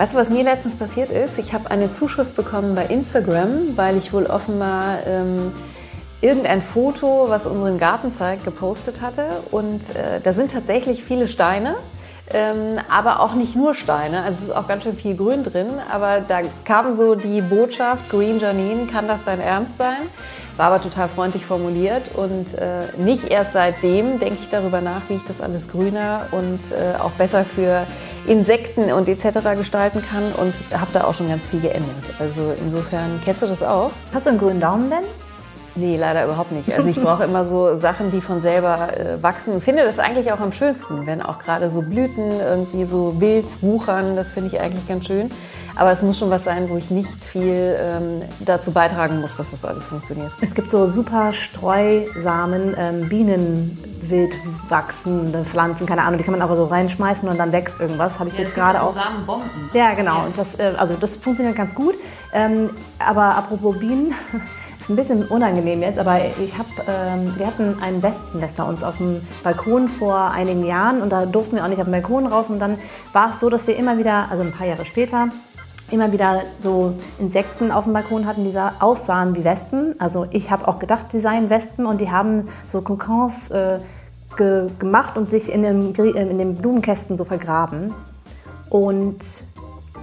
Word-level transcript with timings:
Weißt 0.00 0.14
du, 0.14 0.16
was 0.16 0.30
mir 0.30 0.42
letztens 0.44 0.76
passiert 0.76 1.10
ist? 1.10 1.38
Ich 1.38 1.52
habe 1.52 1.70
eine 1.70 1.92
Zuschrift 1.92 2.34
bekommen 2.34 2.74
bei 2.74 2.86
Instagram, 2.86 3.76
weil 3.76 3.98
ich 3.98 4.14
wohl 4.14 4.24
offenbar 4.24 5.06
ähm, 5.06 5.52
irgendein 6.22 6.62
Foto, 6.62 7.26
was 7.28 7.44
unseren 7.44 7.78
Garten 7.78 8.10
zeigt, 8.10 8.46
gepostet 8.46 9.02
hatte. 9.02 9.26
Und 9.50 9.94
äh, 9.94 10.22
da 10.22 10.32
sind 10.32 10.52
tatsächlich 10.52 11.04
viele 11.04 11.28
Steine. 11.28 11.74
Ähm, 12.32 12.78
aber 12.88 13.20
auch 13.20 13.34
nicht 13.34 13.56
nur 13.56 13.74
Steine, 13.74 14.22
also 14.22 14.38
es 14.38 14.44
ist 14.44 14.56
auch 14.56 14.68
ganz 14.68 14.84
schön 14.84 14.96
viel 14.96 15.16
Grün 15.16 15.42
drin, 15.42 15.66
aber 15.92 16.20
da 16.20 16.42
kam 16.64 16.92
so 16.92 17.16
die 17.16 17.42
Botschaft, 17.42 18.08
Green 18.08 18.38
Janine, 18.38 18.86
kann 18.86 19.08
das 19.08 19.24
dein 19.24 19.40
Ernst 19.40 19.76
sein? 19.76 19.98
War 20.60 20.66
aber 20.66 20.82
total 20.82 21.08
freundlich 21.08 21.46
formuliert 21.46 22.14
und 22.14 22.52
äh, 22.52 22.82
nicht 22.98 23.30
erst 23.30 23.54
seitdem 23.54 24.18
denke 24.18 24.40
ich 24.42 24.50
darüber 24.50 24.82
nach, 24.82 25.00
wie 25.08 25.14
ich 25.14 25.24
das 25.24 25.40
alles 25.40 25.70
grüner 25.70 26.26
und 26.32 26.60
äh, 26.72 26.98
auch 27.00 27.12
besser 27.12 27.46
für 27.46 27.86
Insekten 28.26 28.92
und 28.92 29.08
etc. 29.08 29.56
gestalten 29.56 30.02
kann 30.02 30.32
und 30.32 30.60
habe 30.78 30.90
da 30.92 31.04
auch 31.04 31.14
schon 31.14 31.30
ganz 31.30 31.46
viel 31.46 31.60
geändert. 31.60 32.12
Also 32.18 32.52
insofern, 32.62 33.22
kennst 33.24 33.40
du 33.40 33.46
das 33.46 33.62
auch? 33.62 33.90
Hast 34.12 34.26
du 34.26 34.30
einen 34.32 34.38
grünen 34.38 34.60
Daumen 34.60 34.90
denn? 34.90 35.29
Nee, 35.80 35.96
leider 35.96 36.24
überhaupt 36.24 36.52
nicht. 36.52 36.72
Also 36.72 36.90
ich 36.90 37.00
brauche 37.02 37.24
immer 37.24 37.44
so 37.44 37.74
Sachen, 37.74 38.10
die 38.10 38.20
von 38.20 38.42
selber 38.42 38.90
äh, 38.96 39.22
wachsen. 39.22 39.56
Ich 39.58 39.64
finde 39.64 39.82
das 39.84 39.98
eigentlich 39.98 40.30
auch 40.32 40.40
am 40.40 40.52
schönsten, 40.52 41.06
wenn 41.06 41.22
auch 41.22 41.38
gerade 41.38 41.70
so 41.70 41.80
Blüten 41.80 42.38
irgendwie 42.38 42.84
so 42.84 43.18
wild 43.18 43.62
wuchern. 43.62 44.14
Das 44.14 44.32
finde 44.32 44.50
ich 44.54 44.60
eigentlich 44.60 44.86
ganz 44.86 45.06
schön. 45.06 45.30
Aber 45.76 45.92
es 45.92 46.02
muss 46.02 46.18
schon 46.18 46.28
was 46.28 46.44
sein, 46.44 46.68
wo 46.68 46.76
ich 46.76 46.90
nicht 46.90 47.24
viel 47.24 47.76
ähm, 47.80 48.22
dazu 48.40 48.72
beitragen 48.72 49.22
muss, 49.22 49.38
dass 49.38 49.52
das 49.52 49.64
alles 49.64 49.86
funktioniert. 49.86 50.30
Es 50.42 50.52
gibt 50.52 50.70
so 50.70 50.86
super 50.88 51.32
Streusamen, 51.32 52.74
ähm, 52.76 53.08
Bienenwild 53.08 54.34
wachsende 54.68 55.44
Pflanzen, 55.44 55.86
keine 55.86 56.02
Ahnung, 56.02 56.18
die 56.18 56.24
kann 56.24 56.32
man 56.32 56.42
aber 56.42 56.56
so 56.56 56.66
reinschmeißen 56.66 57.26
und 57.26 57.38
dann 57.38 57.52
wächst 57.52 57.80
irgendwas. 57.80 58.18
Habe 58.18 58.28
ich 58.28 58.36
ja, 58.36 58.42
jetzt 58.42 58.54
gerade 58.54 58.82
auch. 58.82 58.92
Samenbomben. 58.92 59.48
Ja, 59.72 59.94
genau. 59.94 60.16
Ja. 60.16 60.24
Und 60.24 60.36
das, 60.36 60.58
äh, 60.58 60.74
also 60.76 60.96
das 61.00 61.16
funktioniert 61.16 61.56
ganz 61.56 61.74
gut. 61.74 61.94
Ähm, 62.34 62.70
aber 62.98 63.36
apropos 63.36 63.78
Bienen. 63.78 64.14
Ist 64.80 64.88
ein 64.88 64.96
bisschen 64.96 65.26
unangenehm 65.26 65.82
jetzt, 65.82 65.98
aber 65.98 66.18
ich 66.42 66.56
hab, 66.56 66.66
ähm, 66.88 67.34
wir 67.36 67.46
hatten 67.46 67.76
ein 67.82 68.02
Wespennest 68.02 68.56
bei 68.56 68.64
uns 68.64 68.82
auf 68.82 68.96
dem 68.96 69.20
Balkon 69.42 69.88
vor 69.88 70.30
einigen 70.30 70.64
Jahren 70.64 71.02
und 71.02 71.10
da 71.10 71.26
durften 71.26 71.56
wir 71.56 71.64
auch 71.64 71.68
nicht 71.68 71.78
auf 71.78 71.84
dem 71.84 71.92
Balkon 71.92 72.26
raus 72.26 72.48
und 72.48 72.58
dann 72.58 72.78
war 73.12 73.30
es 73.30 73.40
so, 73.40 73.50
dass 73.50 73.66
wir 73.66 73.76
immer 73.76 73.98
wieder, 73.98 74.30
also 74.30 74.42
ein 74.42 74.52
paar 74.52 74.66
Jahre 74.66 74.84
später, 74.84 75.28
immer 75.90 76.12
wieder 76.12 76.42
so 76.58 76.94
Insekten 77.18 77.70
auf 77.70 77.84
dem 77.84 77.92
Balkon 77.92 78.26
hatten, 78.26 78.44
die 78.44 78.56
aussahen 78.80 79.34
wie 79.34 79.44
Wespen. 79.44 79.96
Also 79.98 80.26
ich 80.30 80.50
habe 80.50 80.68
auch 80.68 80.78
gedacht, 80.78 81.06
die 81.12 81.20
seien 81.20 81.50
Wespen 81.50 81.86
und 81.86 82.00
die 82.00 82.10
haben 82.10 82.48
so 82.68 82.80
Kokons 82.80 83.50
äh, 83.50 83.80
ge 84.36 84.68
gemacht 84.78 85.18
und 85.18 85.30
sich 85.30 85.52
in 85.52 85.62
den, 85.62 85.94
in 85.94 86.38
den 86.38 86.54
Blumenkästen 86.54 87.18
so 87.18 87.24
vergraben. 87.24 87.92
Und 88.68 89.18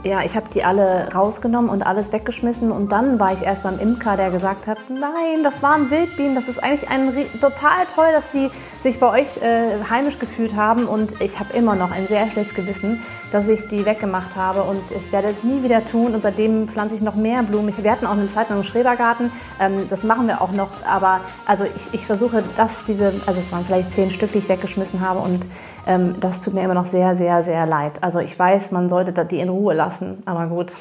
ja, 0.03 0.23
ich 0.23 0.36
habe 0.36 0.48
die 0.53 0.64
alle 0.64 1.14
rausgenommen 1.14 1.70
und 1.70 1.81
alles 1.84 2.12
weggeschmissen 2.12 2.72
und 2.72 2.92
dann 2.92 3.20
war 3.20 3.34
ich 3.34 3.42
erst 3.42 3.64
beim 3.64 3.80
Imker, 3.80 4.16
der 4.16 4.31
gesagt 4.31 4.67
hat, 4.67 4.78
nein, 4.90 5.44
das 5.44 5.62
waren 5.62 5.90
Wildbienen, 5.90 6.36
das 6.36 6.48
ist 6.48 6.64
eigentlich 6.64 6.90
ein, 6.90 7.14
total 7.42 7.86
toll, 7.94 8.08
dass 8.12 8.31
sie 8.31 8.50
sich 8.84 9.00
bei 9.00 9.22
euch 9.22 9.38
äh, 9.42 9.84
heimisch 9.90 10.20
gefühlt 10.20 10.56
haben 10.56 10.86
und 10.86 11.20
ich 11.20 11.40
habe 11.40 11.53
immer 11.53 11.75
noch 11.75 11.92
ein 11.92 12.08
sehr 12.08 12.28
schlechtes 12.30 12.56
Gewissen, 12.56 13.03
dass 13.31 13.47
ich 13.47 13.67
die 13.67 13.86
weggemacht 13.86 14.36
habe 14.36 14.64
und 14.64 14.81
ich 14.92 15.11
werde 15.11 15.28
es 15.28 15.44
nie 15.44 15.64
wieder 15.64 15.83
tun 15.86 16.14
und 16.14 16.23
seitdem 16.23 16.67
pflanze 16.67 16.95
ich 16.95 17.02
noch 17.02 17.16
mehr 17.16 17.44
Blumen. 17.44 17.73
wir 17.78 17.92
hatten 17.92 18.06
auch 18.06 18.11
eine 18.11 18.31
Zeit 18.31 18.50
lang 18.50 18.59
einen 18.59 18.66
Schrebergarten, 18.66 19.31
ähm, 19.59 19.88
das 19.89 20.03
machen 20.03 20.28
wir 20.28 20.42
auch 20.42 20.52
noch, 20.52 20.72
aber 20.86 21.22
also 21.45 21.66
ich, 21.66 21.94
ich 21.94 22.06
versuche, 22.06 22.44
dass 22.56 22.86
diese, 22.86 23.14
also 23.25 23.39
es 23.39 23.52
waren 23.52 23.66
vielleicht 23.66 23.94
zehn 23.94 24.11
Stück, 24.11 24.31
die 24.31 24.39
ich 24.39 24.50
weggeschmissen 24.50 25.02
habe 25.02 25.19
und 25.19 25.47
ähm, 25.88 26.16
das 26.19 26.42
tut 26.42 26.53
mir 26.53 26.64
immer 26.64 26.73
noch 26.73 26.86
sehr, 26.86 27.16
sehr, 27.16 27.44
sehr 27.45 27.66
leid. 27.66 27.94
Also 28.02 28.19
ich 28.19 28.38
weiß, 28.38 28.72
man 28.72 28.89
sollte 28.89 29.25
die 29.25 29.39
in 29.39 29.47
Ruhe 29.47 29.73
lassen, 29.73 30.19
aber 30.25 30.47
gut. 30.47 30.73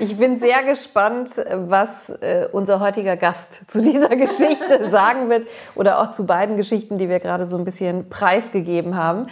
Ich 0.00 0.18
bin 0.18 0.38
sehr 0.38 0.64
gespannt, 0.64 1.30
was 1.52 2.10
äh, 2.10 2.48
unser 2.50 2.80
heutiger 2.80 3.16
Gast 3.16 3.60
zu 3.70 3.80
dieser 3.80 4.16
Geschichte 4.16 4.90
sagen 4.90 5.30
wird 5.30 5.46
oder 5.76 6.00
auch 6.00 6.10
zu 6.10 6.26
beiden 6.26 6.56
Geschichten, 6.56 6.98
die 6.98 7.08
wir 7.08 7.20
gerade 7.20 7.46
so 7.46 7.56
ein 7.56 7.64
bisschen 7.64 8.08
preisgegeben 8.08 8.96
haben. 8.96 9.28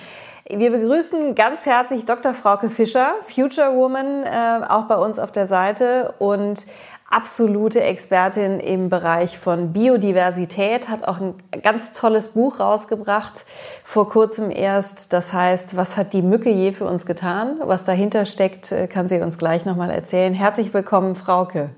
Wir 0.49 0.71
begrüßen 0.71 1.35
ganz 1.35 1.67
herzlich 1.67 2.05
Dr. 2.05 2.33
Frauke 2.33 2.71
Fischer, 2.71 3.15
Future 3.23 3.75
Woman, 3.75 4.23
äh, 4.23 4.65
auch 4.69 4.85
bei 4.85 4.95
uns 4.95 5.19
auf 5.19 5.33
der 5.33 5.49
Seite 5.49 6.15
und 6.21 6.67
absolute 7.11 7.81
Expertin 7.83 8.61
im 8.61 8.89
Bereich 8.89 9.39
von 9.39 9.73
Biodiversität, 9.73 10.89
hat 10.89 11.03
auch 11.03 11.21
ein 11.21 11.35
ganz 11.63 11.93
tolles 11.93 12.29
Buch 12.29 12.61
rausgebracht, 12.61 13.45
vor 13.83 14.09
kurzem 14.09 14.53
erst. 14.53 15.13
Das 15.13 15.33
heißt, 15.33 15.77
was 15.77 15.97
hat 15.97 16.13
die 16.13 16.23
Mücke 16.23 16.51
je 16.51 16.71
für 16.73 16.85
uns 16.85 17.07
getan? 17.07 17.57
Was 17.65 17.85
dahinter 17.85 18.25
steckt, 18.25 18.71
äh, 18.71 18.87
kann 18.87 19.09
sie 19.09 19.21
uns 19.21 19.39
gleich 19.39 19.65
nochmal 19.65 19.91
erzählen. 19.91 20.33
Herzlich 20.33 20.73
willkommen, 20.73 21.17
Frauke. 21.17 21.71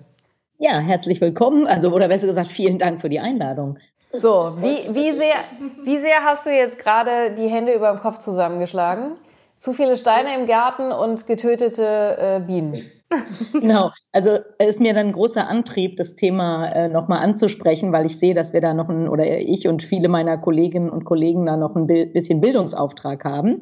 Ja, 0.58 0.78
herzlich 0.78 1.22
willkommen. 1.22 1.66
Also, 1.66 1.90
oder 1.90 2.08
besser 2.08 2.26
gesagt, 2.26 2.48
vielen 2.48 2.78
Dank 2.78 3.00
für 3.00 3.08
die 3.08 3.20
Einladung. 3.20 3.78
So, 4.12 4.52
wie, 4.56 4.94
wie, 4.94 5.12
sehr, 5.12 5.36
wie 5.84 5.98
sehr 5.98 6.24
hast 6.24 6.46
du 6.46 6.50
jetzt 6.50 6.78
gerade 6.78 7.34
die 7.34 7.48
Hände 7.48 7.74
über 7.74 7.90
dem 7.90 8.00
Kopf 8.00 8.18
zusammengeschlagen? 8.18 9.14
Zu 9.58 9.72
viele 9.72 9.96
Steine 9.96 10.34
im 10.34 10.46
Garten 10.46 10.92
und 10.92 11.26
getötete 11.26 12.16
äh, 12.18 12.40
Bienen. 12.40 12.90
genau, 13.52 13.90
also 14.12 14.38
ist 14.58 14.80
mir 14.80 14.94
dann 14.94 15.08
ein 15.08 15.12
großer 15.12 15.46
Antrieb, 15.46 15.96
das 15.96 16.14
Thema 16.14 16.68
äh, 16.68 16.88
nochmal 16.88 17.22
anzusprechen, 17.22 17.92
weil 17.92 18.06
ich 18.06 18.18
sehe, 18.18 18.34
dass 18.34 18.52
wir 18.52 18.60
da 18.60 18.74
noch 18.74 18.88
ein, 18.88 19.08
oder 19.08 19.24
ich 19.26 19.66
und 19.66 19.82
viele 19.82 20.08
meiner 20.08 20.38
Kolleginnen 20.38 20.90
und 20.90 21.04
Kollegen 21.04 21.46
da 21.46 21.56
noch 21.56 21.74
ein 21.74 21.86
bisschen 21.86 22.40
Bildungsauftrag 22.40 23.24
haben. 23.24 23.60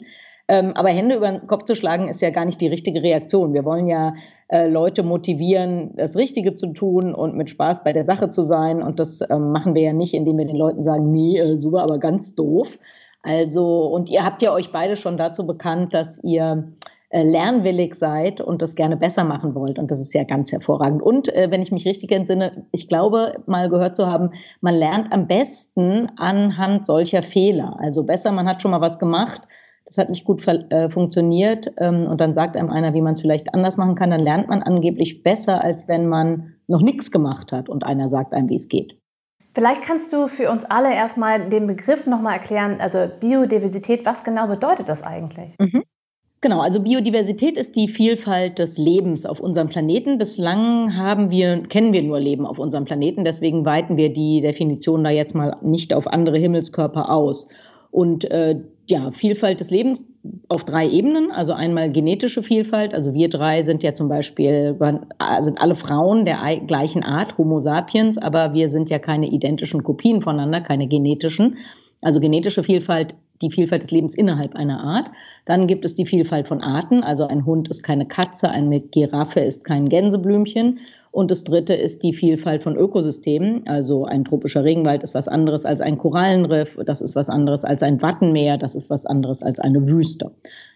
Ähm, 0.49 0.73
aber 0.75 0.91
Hände 0.91 1.17
über 1.17 1.31
den 1.31 1.47
Kopf 1.47 1.65
zu 1.65 1.75
schlagen, 1.75 2.09
ist 2.09 2.23
ja 2.23 2.31
gar 2.31 2.45
nicht 2.45 2.61
die 2.61 2.69
richtige 2.69 3.03
Reaktion. 3.03 3.53
Wir 3.53 3.65
wollen 3.65 3.89
ja 3.89 4.15
äh, 4.49 4.69
Leute 4.69 5.03
motivieren, 5.03 5.91
das 5.97 6.17
Richtige 6.17 6.55
zu 6.55 6.73
tun 6.73 7.15
und 7.15 7.35
mit 7.35 7.51
Spaß 7.51 7.83
bei 7.83 7.93
der 7.93 8.05
Sache 8.05 8.31
zu 8.31 8.43
sein. 8.43 8.83
Und 8.83 9.01
das 9.01 9.21
ähm, 9.29 9.51
machen 9.51 9.75
wir 9.75 9.83
ja 9.83 9.93
nicht, 9.93 10.15
indem 10.15 10.39
wir 10.39 10.47
den 10.47 10.57
Leuten 10.57 10.85
sagen, 10.85 11.11
nee, 11.11 11.39
äh, 11.39 11.57
super, 11.57 11.83
aber 11.83 11.99
ganz 11.99 12.35
doof. 12.35 12.79
Also, 13.23 13.87
und 13.87 14.09
ihr 14.09 14.25
habt 14.25 14.41
ja 14.41 14.53
euch 14.53 14.71
beide 14.71 14.97
schon 14.97 15.17
dazu 15.17 15.47
bekannt, 15.47 15.93
dass 15.95 16.23
ihr 16.23 16.69
äh, 17.09 17.25
lernwillig 17.25 17.95
seid 17.97 18.41
und 18.41 18.63
das 18.63 18.77
gerne 18.77 18.97
besser 18.97 19.25
machen 19.25 19.57
wollt. 19.57 19.81
Und 19.81 19.91
das 19.91 20.01
ist 20.01 20.15
ja 20.15 20.23
ganz 20.23 20.53
hervorragend. 20.53 21.03
Und 21.03 21.33
äh, 21.35 21.51
wenn 21.51 21.63
ich 21.63 21.73
mich 21.73 21.87
richtig 21.87 22.13
entsinne, 22.13 22.67
ich 22.71 22.89
glaube, 22.89 23.43
mal 23.47 23.69
gehört 23.69 23.97
zu 23.97 24.07
haben, 24.07 24.31
man 24.61 24.75
lernt 24.75 25.13
am 25.13 25.27
besten 25.27 26.11
anhand 26.17 26.87
solcher 26.87 27.23
Fehler. 27.23 27.77
Also 27.81 28.05
besser, 28.05 28.31
man 28.31 28.49
hat 28.49 28.63
schon 28.63 28.71
mal 28.71 28.81
was 28.81 29.01
gemacht, 29.01 29.43
das 29.87 29.99
hat 29.99 30.11
nicht 30.11 30.25
gut 30.25 30.47
äh, 30.47 30.91
funktioniert 30.91 31.73
ähm, 31.79 32.07
und 32.07 32.21
dann 32.21 32.35
sagt 32.35 32.57
einem 32.57 32.71
einer, 32.71 32.93
wie 32.93 33.01
man 33.01 33.13
es 33.13 33.21
vielleicht 33.21 33.55
anders 33.55 33.77
machen 33.77 33.95
kann, 33.95 34.11
dann 34.11 34.21
lernt 34.21 34.49
man 34.49 34.63
angeblich 34.63 35.23
besser, 35.23 35.63
als 35.63 35.87
wenn 35.89 36.09
man 36.09 36.55
noch 36.67 36.83
nichts 36.83 37.11
gemacht 37.11 37.53
hat 37.53 37.69
und 37.69 37.85
einer 37.85 38.09
sagt 38.09 38.33
einem, 38.33 38.49
wie 38.49 38.57
es 38.57 38.69
geht. 38.69 38.99
Vielleicht 39.55 39.83
kannst 39.83 40.13
du 40.13 40.29
für 40.29 40.51
uns 40.51 40.65
alle 40.65 40.93
erstmal 40.93 41.49
den 41.49 41.67
Begriff 41.67 42.07
nochmal 42.07 42.35
erklären, 42.35 42.79
also 42.81 43.07
Biodiversität, 43.21 44.05
was 44.05 44.23
genau 44.23 44.49
bedeutet 44.49 44.89
das 44.89 45.03
eigentlich? 45.03 45.55
Mhm. 45.59 45.83
Genau, 46.43 46.61
also 46.61 46.83
Biodiversität 46.83 47.57
ist 47.57 47.75
die 47.75 47.89
Vielfalt 47.89 48.59
des 48.59 48.77
Lebens 48.77 49.25
auf 49.25 49.41
unserem 49.41 49.69
Planeten. 49.69 50.19
Bislang 50.19 50.95
haben 50.97 51.31
wir, 51.31 51.63
kennen 51.63 51.95
wir 51.95 52.03
nur 52.03 52.21
Leben 52.21 52.45
auf 52.45 52.59
unserem 52.59 52.85
Planeten, 52.85 53.25
deswegen 53.25 53.65
weiten 53.65 53.97
wir 53.97 54.13
die 54.13 54.43
Definition 54.43 55.03
da 55.03 55.11
jetzt 55.11 55.35
mal 55.35 55.57
nicht 55.63 55.95
auf 55.95 56.07
andere 56.07 56.37
Himmelskörper 56.37 57.11
aus. 57.11 57.49
Und 57.97 58.31
äh, 58.31 58.61
ja, 58.89 59.11
Vielfalt 59.11 59.59
des 59.59 59.71
Lebens 59.71 60.21
auf 60.49 60.65
drei 60.65 60.87
Ebenen. 60.87 61.31
Also 61.31 61.55
einmal 61.55 61.91
genetische 61.91 62.43
Vielfalt. 62.43 62.93
Also 62.93 63.15
wir 63.15 63.31
drei 63.31 63.63
sind 63.63 63.83
ja 63.83 63.95
zum 63.95 64.11
Beispiel, 64.11 64.77
sind 65.41 65.59
alle 65.63 65.75
Frauen 65.75 66.27
der 66.27 66.61
gleichen 66.67 67.03
Art, 67.03 67.39
Homo 67.39 67.59
sapiens, 67.59 68.19
aber 68.19 68.53
wir 68.53 68.69
sind 68.69 68.91
ja 68.91 68.99
keine 68.99 69.29
identischen 69.29 69.83
Kopien 69.83 70.21
voneinander, 70.21 70.61
keine 70.61 70.89
genetischen. 70.89 71.57
Also 72.03 72.21
genetische 72.21 72.63
Vielfalt 72.63 73.15
die 73.41 73.51
Vielfalt 73.51 73.83
des 73.83 73.91
Lebens 73.91 74.15
innerhalb 74.15 74.55
einer 74.55 74.81
Art. 74.81 75.11
Dann 75.47 75.67
gibt 75.67 75.87
es 75.87 75.95
die 75.95 76.07
Vielfalt 76.07 76.47
von 76.47 76.63
Arten, 76.63 77.03
also 77.03 77.27
ein 77.27 77.47
Hund 77.47 77.69
ist 77.69 77.83
keine 77.83 78.07
Katze, 78.07 78.51
eine 78.51 78.81
Giraffe 78.81 79.41
ist 79.41 79.65
kein 79.65 79.89
Gänseblümchen. 79.89 80.81
Und 81.17 81.31
das 81.31 81.45
dritte 81.45 81.73
ist 81.73 82.03
die 82.03 82.13
Vielfalt 82.13 82.63
von 82.63 82.77
Ökosystemen. 82.77 83.67
Also 83.67 84.05
ein 84.05 84.27
tropischer 84.27 84.65
Regenwald 84.65 85.03
ist 85.03 85.15
was 85.15 85.29
anderes 85.29 85.65
als 85.65 85.81
ein 85.81 85.97
Korallenriff, 85.97 86.77
das 86.85 87.01
ist 87.01 87.17
was 87.17 87.31
anderes 87.31 87.65
als 87.65 87.83
ein 87.83 88.03
Wattenmeer, 88.03 88.59
das 88.59 88.75
ist 88.75 88.91
was 88.91 89.07
anderes 89.07 89.43
als 89.43 89.59
eine 89.59 89.89
Wüste. 89.89 90.33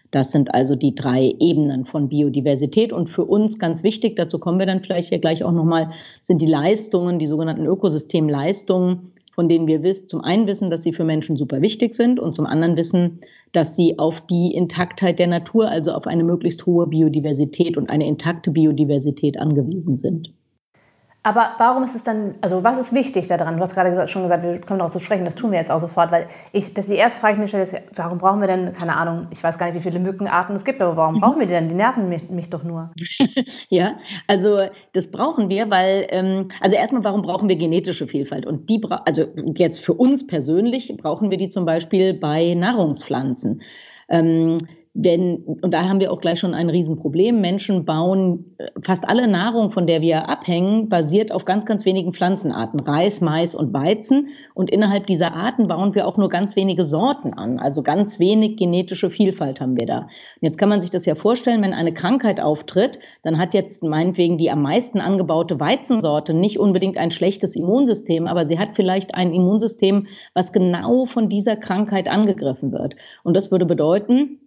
Das 0.09 0.31
sind 0.31 0.51
also 0.51 0.75
die 0.75 0.95
drei 0.95 1.35
Ebenen 1.37 1.85
von 1.85 2.09
Biodiversität. 2.09 2.91
Und 2.91 3.11
für 3.11 3.23
uns 3.23 3.59
ganz 3.59 3.83
wichtig, 3.83 4.15
dazu 4.15 4.39
kommen 4.39 4.57
wir 4.57 4.65
dann 4.65 4.81
vielleicht 4.81 5.09
hier 5.09 5.19
gleich 5.19 5.43
auch 5.43 5.51
nochmal, 5.51 5.91
sind 6.23 6.41
die 6.41 6.47
Leistungen, 6.47 7.19
die 7.19 7.27
sogenannten 7.27 7.67
Ökosystemleistungen, 7.67 9.10
von 9.31 9.49
denen 9.49 9.67
wir 9.67 9.81
wissen, 9.81 10.07
zum 10.07 10.21
einen 10.21 10.47
wissen, 10.47 10.69
dass 10.69 10.83
sie 10.83 10.93
für 10.93 11.03
Menschen 11.03 11.37
super 11.37 11.61
wichtig 11.61 11.93
sind 11.93 12.19
und 12.19 12.33
zum 12.33 12.45
anderen 12.45 12.75
wissen, 12.75 13.19
dass 13.51 13.75
sie 13.75 13.97
auf 13.97 14.21
die 14.21 14.53
Intaktheit 14.53 15.19
der 15.19 15.27
Natur, 15.27 15.69
also 15.69 15.91
auf 15.91 16.07
eine 16.07 16.23
möglichst 16.23 16.65
hohe 16.65 16.87
Biodiversität 16.87 17.77
und 17.77 17.89
eine 17.89 18.07
intakte 18.07 18.51
Biodiversität 18.51 19.39
angewiesen 19.39 19.95
sind. 19.95 20.33
Aber 21.23 21.51
warum 21.59 21.83
ist 21.83 21.93
es 21.93 22.03
dann, 22.03 22.33
also 22.41 22.63
was 22.63 22.79
ist 22.79 22.93
wichtig 22.93 23.27
daran? 23.27 23.57
Du 23.57 23.61
hast 23.61 23.75
gerade 23.75 23.91
gesagt, 23.91 24.09
schon 24.09 24.23
gesagt, 24.23 24.41
wir 24.41 24.59
kommen 24.59 24.79
darauf 24.79 24.91
zu 24.91 24.99
sprechen, 24.99 25.23
das 25.23 25.35
tun 25.35 25.51
wir 25.51 25.59
jetzt 25.59 25.69
auch 25.69 25.79
sofort, 25.79 26.11
weil 26.11 26.27
ich, 26.51 26.73
das 26.73 26.87
die 26.87 26.95
erste 26.95 27.19
Frage, 27.19 27.35
die 27.35 27.37
ich 27.37 27.41
mir 27.41 27.47
stelle, 27.47 27.63
ist, 27.63 27.75
warum 27.95 28.17
brauchen 28.17 28.41
wir 28.41 28.47
denn, 28.47 28.73
keine 28.73 28.95
Ahnung, 28.95 29.27
ich 29.29 29.43
weiß 29.43 29.59
gar 29.59 29.67
nicht, 29.67 29.75
wie 29.75 29.81
viele 29.81 29.99
Mückenarten 29.99 30.55
es 30.55 30.65
gibt, 30.65 30.81
aber 30.81 30.97
warum 30.97 31.19
brauchen 31.19 31.39
wir 31.39 31.45
die 31.45 31.53
denn? 31.53 31.69
Die 31.69 31.75
nerven 31.75 32.09
mich, 32.09 32.27
mich 32.31 32.49
doch 32.49 32.63
nur. 32.63 32.89
ja, 33.69 33.97
also 34.25 34.61
das 34.93 35.11
brauchen 35.11 35.49
wir, 35.49 35.69
weil, 35.69 36.07
ähm, 36.09 36.47
also 36.59 36.75
erstmal, 36.75 37.03
warum 37.03 37.21
brauchen 37.21 37.49
wir 37.49 37.55
genetische 37.55 38.07
Vielfalt? 38.07 38.47
Und 38.47 38.67
die, 38.69 38.81
also 39.05 39.25
jetzt 39.55 39.79
für 39.79 39.93
uns 39.93 40.25
persönlich 40.25 40.91
brauchen 40.99 41.29
wir 41.29 41.37
die 41.37 41.49
zum 41.49 41.65
Beispiel 41.65 42.15
bei 42.15 42.55
Nahrungspflanzen. 42.55 43.61
Ähm, 44.09 44.57
denn, 44.93 45.43
und 45.61 45.73
da 45.73 45.87
haben 45.87 46.01
wir 46.01 46.11
auch 46.11 46.19
gleich 46.19 46.39
schon 46.39 46.53
ein 46.53 46.69
Riesenproblem. 46.69 47.39
Menschen 47.39 47.85
bauen 47.85 48.57
äh, 48.57 48.67
fast 48.83 49.07
alle 49.07 49.25
Nahrung, 49.25 49.71
von 49.71 49.87
der 49.87 50.01
wir 50.01 50.27
abhängen, 50.27 50.89
basiert 50.89 51.31
auf 51.31 51.45
ganz, 51.45 51.65
ganz 51.65 51.85
wenigen 51.85 52.11
Pflanzenarten. 52.11 52.81
Reis, 52.81 53.21
Mais 53.21 53.55
und 53.55 53.73
Weizen. 53.73 54.27
Und 54.53 54.69
innerhalb 54.69 55.07
dieser 55.07 55.33
Arten 55.33 55.69
bauen 55.69 55.95
wir 55.95 56.05
auch 56.05 56.17
nur 56.17 56.27
ganz 56.27 56.57
wenige 56.57 56.83
Sorten 56.83 57.33
an. 57.33 57.57
Also 57.57 57.83
ganz 57.83 58.19
wenig 58.19 58.57
genetische 58.57 59.09
Vielfalt 59.09 59.61
haben 59.61 59.79
wir 59.79 59.87
da. 59.87 59.99
Und 59.99 60.09
jetzt 60.41 60.57
kann 60.57 60.67
man 60.67 60.81
sich 60.81 60.89
das 60.89 61.05
ja 61.05 61.15
vorstellen, 61.15 61.61
wenn 61.61 61.73
eine 61.73 61.93
Krankheit 61.93 62.41
auftritt, 62.41 62.99
dann 63.23 63.37
hat 63.37 63.53
jetzt 63.53 63.83
meinetwegen 63.83 64.37
die 64.37 64.51
am 64.51 64.61
meisten 64.61 64.99
angebaute 64.99 65.57
Weizensorte 65.57 66.33
nicht 66.33 66.59
unbedingt 66.59 66.97
ein 66.97 67.11
schlechtes 67.11 67.55
Immunsystem, 67.55 68.27
aber 68.27 68.45
sie 68.45 68.59
hat 68.59 68.75
vielleicht 68.75 69.15
ein 69.15 69.33
Immunsystem, 69.33 70.07
was 70.33 70.51
genau 70.51 71.05
von 71.05 71.29
dieser 71.29 71.55
Krankheit 71.55 72.09
angegriffen 72.09 72.73
wird. 72.73 72.95
Und 73.23 73.37
das 73.37 73.51
würde 73.51 73.65
bedeuten, 73.65 74.39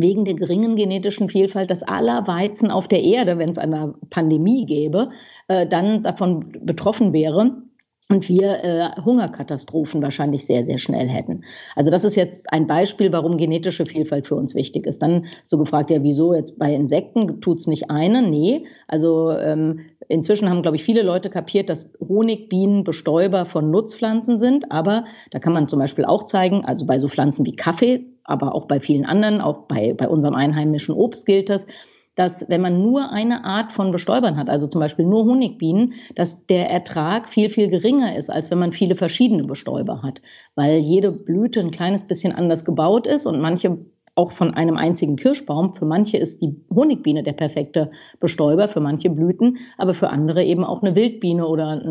wegen 0.00 0.24
der 0.24 0.34
geringen 0.34 0.76
genetischen 0.76 1.28
Vielfalt, 1.28 1.70
dass 1.70 1.82
aller 1.82 2.26
Weizen 2.26 2.70
auf 2.70 2.88
der 2.88 3.02
Erde, 3.02 3.38
wenn 3.38 3.50
es 3.50 3.58
eine 3.58 3.94
Pandemie 4.10 4.66
gäbe, 4.66 5.10
äh, 5.48 5.66
dann 5.66 6.02
davon 6.02 6.52
betroffen 6.60 7.12
wäre 7.12 7.62
und 8.10 8.28
wir 8.28 8.62
äh, 8.62 9.00
Hungerkatastrophen 9.02 10.02
wahrscheinlich 10.02 10.46
sehr, 10.46 10.64
sehr 10.64 10.78
schnell 10.78 11.08
hätten. 11.08 11.44
Also 11.74 11.90
das 11.90 12.04
ist 12.04 12.16
jetzt 12.16 12.52
ein 12.52 12.66
Beispiel, 12.66 13.10
warum 13.12 13.38
genetische 13.38 13.86
Vielfalt 13.86 14.26
für 14.26 14.34
uns 14.34 14.54
wichtig 14.54 14.86
ist. 14.86 15.00
Dann 15.02 15.26
so 15.42 15.56
gefragt, 15.56 15.90
ja, 15.90 16.02
wieso 16.02 16.34
jetzt 16.34 16.58
bei 16.58 16.74
Insekten 16.74 17.40
tut's 17.40 17.66
nicht 17.66 17.90
eine? 17.90 18.20
Nee, 18.22 18.66
also 18.88 19.30
ähm, 19.32 19.80
inzwischen 20.08 20.50
haben, 20.50 20.62
glaube 20.62 20.76
ich, 20.76 20.84
viele 20.84 21.02
Leute 21.02 21.30
kapiert, 21.30 21.70
dass 21.70 21.90
Honigbienen 21.98 22.84
Bestäuber 22.84 23.46
von 23.46 23.70
Nutzpflanzen 23.70 24.38
sind. 24.38 24.70
Aber 24.70 25.06
da 25.30 25.38
kann 25.38 25.54
man 25.54 25.68
zum 25.68 25.78
Beispiel 25.78 26.04
auch 26.04 26.24
zeigen, 26.24 26.64
also 26.64 26.84
bei 26.84 26.98
so 26.98 27.08
Pflanzen 27.08 27.46
wie 27.46 27.56
Kaffee, 27.56 28.04
aber 28.24 28.54
auch 28.54 28.66
bei 28.66 28.80
vielen 28.80 29.06
anderen, 29.06 29.40
auch 29.40 29.62
bei, 29.66 29.94
bei 29.94 30.08
unserem 30.08 30.34
einheimischen 30.34 30.94
Obst 30.94 31.24
gilt 31.24 31.48
das, 31.48 31.66
dass 32.14 32.48
wenn 32.48 32.60
man 32.60 32.82
nur 32.82 33.10
eine 33.10 33.44
Art 33.44 33.72
von 33.72 33.92
Bestäubern 33.92 34.36
hat, 34.36 34.48
also 34.48 34.66
zum 34.66 34.80
Beispiel 34.80 35.04
nur 35.04 35.24
Honigbienen, 35.24 35.94
dass 36.14 36.46
der 36.46 36.70
Ertrag 36.70 37.28
viel, 37.28 37.48
viel 37.48 37.68
geringer 37.68 38.16
ist, 38.16 38.30
als 38.30 38.50
wenn 38.50 38.58
man 38.58 38.72
viele 38.72 38.94
verschiedene 38.94 39.44
Bestäuber 39.44 40.02
hat, 40.02 40.20
weil 40.54 40.78
jede 40.78 41.10
Blüte 41.10 41.60
ein 41.60 41.70
kleines 41.70 42.02
bisschen 42.02 42.32
anders 42.32 42.64
gebaut 42.64 43.06
ist 43.06 43.26
und 43.26 43.40
manche 43.40 43.78
auch 44.16 44.32
von 44.32 44.54
einem 44.54 44.76
einzigen 44.76 45.16
Kirschbaum. 45.16 45.72
Für 45.72 45.86
manche 45.86 46.16
ist 46.16 46.40
die 46.40 46.54
Honigbiene 46.72 47.22
der 47.22 47.32
perfekte 47.32 47.90
Bestäuber, 48.20 48.68
für 48.68 48.80
manche 48.80 49.10
Blüten, 49.10 49.58
aber 49.76 49.94
für 49.94 50.08
andere 50.08 50.44
eben 50.44 50.64
auch 50.64 50.82
eine 50.82 50.94
Wildbiene 50.94 51.46
oder, 51.46 51.82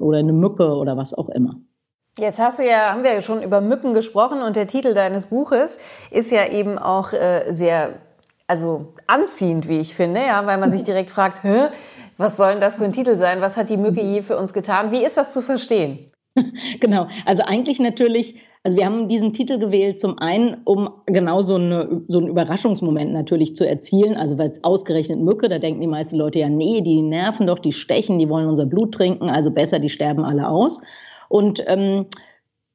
oder 0.00 0.18
eine 0.18 0.32
Mücke 0.32 0.68
oder 0.68 0.96
was 0.96 1.14
auch 1.14 1.28
immer. 1.28 1.56
Jetzt 2.16 2.38
hast 2.38 2.60
du 2.60 2.62
ja, 2.64 2.92
haben 2.92 3.02
wir 3.02 3.12
ja 3.12 3.22
schon 3.22 3.42
über 3.42 3.60
Mücken 3.60 3.92
gesprochen 3.92 4.40
und 4.42 4.54
der 4.54 4.68
Titel 4.68 4.94
deines 4.94 5.26
Buches 5.26 5.80
ist 6.12 6.30
ja 6.30 6.46
eben 6.46 6.78
auch 6.78 7.12
äh, 7.12 7.52
sehr, 7.52 7.94
also 8.46 8.94
anziehend, 9.06 9.68
wie 9.68 9.78
ich 9.78 9.94
finde, 9.94 10.20
ja, 10.20 10.46
weil 10.46 10.58
man 10.58 10.70
sich 10.70 10.84
direkt 10.84 11.10
fragt, 11.10 11.42
Hä, 11.42 11.68
was 12.16 12.36
soll 12.36 12.52
denn 12.52 12.60
das 12.60 12.76
für 12.76 12.84
ein 12.84 12.92
Titel 12.92 13.16
sein? 13.16 13.40
Was 13.40 13.56
hat 13.56 13.70
die 13.70 13.76
Mücke 13.76 14.02
je 14.02 14.22
für 14.22 14.36
uns 14.36 14.52
getan? 14.52 14.92
Wie 14.92 15.04
ist 15.04 15.16
das 15.16 15.32
zu 15.32 15.42
verstehen? 15.42 16.10
Genau, 16.80 17.06
also 17.26 17.44
eigentlich 17.44 17.78
natürlich, 17.78 18.36
also 18.64 18.76
wir 18.76 18.84
haben 18.84 19.08
diesen 19.08 19.32
Titel 19.32 19.58
gewählt 19.58 20.00
zum 20.00 20.18
einen, 20.18 20.62
um 20.64 20.90
genau 21.06 21.42
so, 21.42 21.54
eine, 21.54 22.02
so 22.08 22.18
einen 22.18 22.26
Überraschungsmoment 22.26 23.12
natürlich 23.12 23.54
zu 23.54 23.66
erzielen, 23.66 24.16
also 24.16 24.36
weil 24.36 24.50
es 24.50 24.64
ausgerechnet 24.64 25.20
Mücke, 25.20 25.48
da 25.48 25.60
denken 25.60 25.80
die 25.80 25.86
meisten 25.86 26.16
Leute 26.16 26.40
ja, 26.40 26.48
nee, 26.48 26.80
die 26.80 27.02
nerven 27.02 27.46
doch, 27.46 27.60
die 27.60 27.72
stechen, 27.72 28.18
die 28.18 28.28
wollen 28.28 28.48
unser 28.48 28.66
Blut 28.66 28.94
trinken, 28.94 29.30
also 29.30 29.52
besser, 29.52 29.78
die 29.78 29.90
sterben 29.90 30.24
alle 30.24 30.48
aus. 30.48 30.80
Und 31.28 31.62
ähm, 31.68 32.06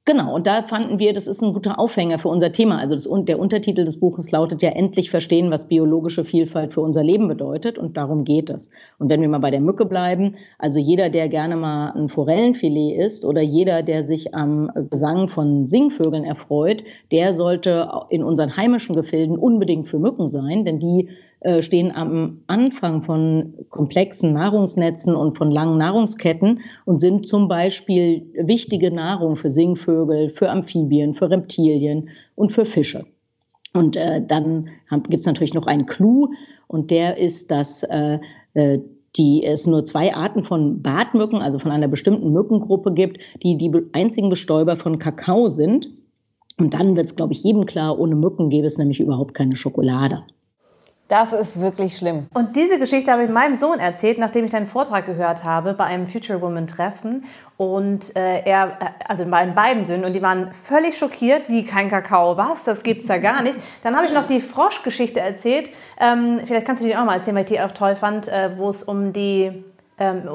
Genau, 0.10 0.34
und 0.34 0.48
da 0.48 0.64
fanden 0.64 0.98
wir, 0.98 1.14
das 1.14 1.28
ist 1.28 1.44
ein 1.44 1.54
guter 1.54 1.78
Aufhänger 1.78 2.18
für 2.18 2.30
unser 2.30 2.52
Thema. 2.52 2.80
Also 2.80 2.96
das, 2.96 3.08
der 3.28 3.38
Untertitel 3.38 3.86
des 3.86 4.00
Buches 4.00 4.32
lautet 4.32 4.64
ja 4.64 4.72
endlich 4.72 5.12
verstehen, 5.12 5.52
was 5.52 5.68
biologische 5.68 6.26
Vielfalt 6.26 6.74
für 6.74 6.82
unser 6.82 7.04
Leben 7.04 7.28
bedeutet. 7.28 7.78
Und 7.78 7.96
darum 7.96 8.24
geht 8.24 8.50
es. 8.50 8.72
Und 8.98 9.10
wenn 9.10 9.22
wir 9.22 9.30
mal 9.30 9.38
bei 9.38 9.52
der 9.52 9.62
Mücke 9.62 9.86
bleiben, 9.86 10.32
also 10.58 10.80
jeder, 10.80 11.12
der 11.12 11.30
gerne 11.30 11.56
mal 11.56 11.92
ein 11.92 12.10
Forellenfilet 12.10 12.98
isst 12.98 13.24
oder 13.24 13.42
jeder, 13.42 13.84
der 13.84 14.04
sich 14.08 14.34
am 14.34 14.72
Gesang 14.90 15.28
von 15.28 15.68
Singvögeln 15.68 16.24
erfreut, 16.24 16.84
der 17.12 17.36
sollte 17.36 17.88
in 18.10 18.24
unseren 18.24 18.58
heimischen 18.58 18.96
Gefilden 18.96 19.38
unbedingt 19.38 19.88
für 19.88 20.00
Mücken 20.00 20.28
sein, 20.28 20.66
denn 20.66 20.80
die 20.80 21.10
äh, 21.42 21.62
stehen 21.62 21.92
am 21.96 22.42
Anfang 22.48 23.02
von 23.02 23.54
komplexen 23.70 24.34
Nahrungsnetzen 24.34 25.16
und 25.16 25.38
von 25.38 25.52
langen 25.52 25.78
Nahrungsketten 25.78 26.60
und 26.86 27.00
sind 27.00 27.28
zum 27.28 27.48
Beispiel 27.48 28.32
wichtige 28.36 28.92
Nahrung 28.92 29.38
für 29.38 29.50
Singvögel, 29.50 30.30
für 30.30 30.50
Amphibien, 30.50 31.14
für 31.14 31.30
Reptilien 31.30 32.10
und 32.36 32.52
für 32.52 32.66
Fische. 32.66 33.06
Und 33.74 33.96
äh, 33.96 34.22
dann 34.26 34.70
gibt 35.08 35.22
es 35.22 35.26
natürlich 35.26 35.54
noch 35.54 35.68
einen 35.68 35.86
Clou 35.86 36.30
und 36.68 36.92
der 36.92 37.18
ist, 37.18 37.52
dass 37.52 37.84
äh, 37.84 38.20
äh, 38.54 38.80
die 39.16 39.44
es 39.44 39.66
nur 39.66 39.86
zwei 39.86 40.14
Arten 40.14 40.44
von 40.44 40.82
Bartmücken, 40.82 41.42
also 41.42 41.58
von 41.58 41.72
einer 41.72 41.88
bestimmten 41.88 42.32
Mückengruppe 42.32 42.94
gibt, 42.94 43.20
die 43.42 43.58
die 43.58 43.72
einzigen 43.94 44.30
Bestäuber 44.30 44.76
von 44.78 45.00
Kakao 45.00 45.48
sind. 45.48 45.90
Und 46.60 46.74
dann 46.74 46.96
wird 46.96 47.08
es, 47.08 47.16
glaube 47.16 47.34
ich, 47.34 47.44
jedem 47.44 47.66
klar, 47.66 47.98
ohne 47.98 48.16
Mücken 48.16 48.50
gäbe 48.50 48.68
es 48.68 48.78
nämlich 48.78 49.00
überhaupt 49.00 49.34
keine 49.34 49.56
Schokolade. 49.56 50.24
Das 51.10 51.34
ist 51.34 51.60
wirklich 51.60 51.98
schlimm. 51.98 52.28
Und 52.36 52.56
diese 52.56 52.78
Geschichte 52.78 53.12
habe 53.12 53.24
ich 53.24 53.32
meinem 53.32 53.56
Sohn 53.56 53.80
erzählt, 53.80 54.20
nachdem 54.20 54.46
ich 54.46 54.52
deinen 54.52 54.68
Vortrag 54.68 55.08
gehört 55.08 55.44
habe 55.44 55.74
bei 55.74 55.86
einem 55.86 56.06
Future 56.06 56.40
Woman 56.40 56.68
Treffen. 56.68 57.26
Und 57.58 58.16
äh, 58.16 58.44
er, 58.44 58.78
äh, 58.80 58.86
also 59.08 59.26
bei 59.26 59.44
beiden 59.48 59.86
Söhnen, 59.86 60.06
und 60.06 60.14
die 60.14 60.22
waren 60.22 60.54
völlig 60.54 61.00
schockiert, 61.00 61.50
wie 61.50 61.66
kein 61.66 61.90
Kakao, 61.90 62.38
was? 62.38 62.64
Das 62.64 62.84
gibt's 62.84 63.08
ja 63.08 63.18
gar 63.18 63.42
nicht. 63.42 63.60
Dann 63.82 63.96
habe 63.96 64.06
ich 64.06 64.14
noch 64.14 64.28
die 64.28 64.40
Froschgeschichte 64.40 65.20
erzählt. 65.20 65.72
Ähm, 66.00 66.42
vielleicht 66.46 66.68
kannst 66.68 66.84
du 66.84 66.86
die 66.86 66.96
auch 66.96 67.06
mal 67.06 67.16
erzählen, 67.16 67.36
weil 67.36 67.44
ich 67.44 67.50
die 67.50 67.60
auch 67.60 67.72
toll 67.72 67.96
fand, 67.96 68.28
äh, 68.28 68.52
wo 68.56 68.70
es 68.70 68.84
um 68.84 69.12
die 69.12 69.64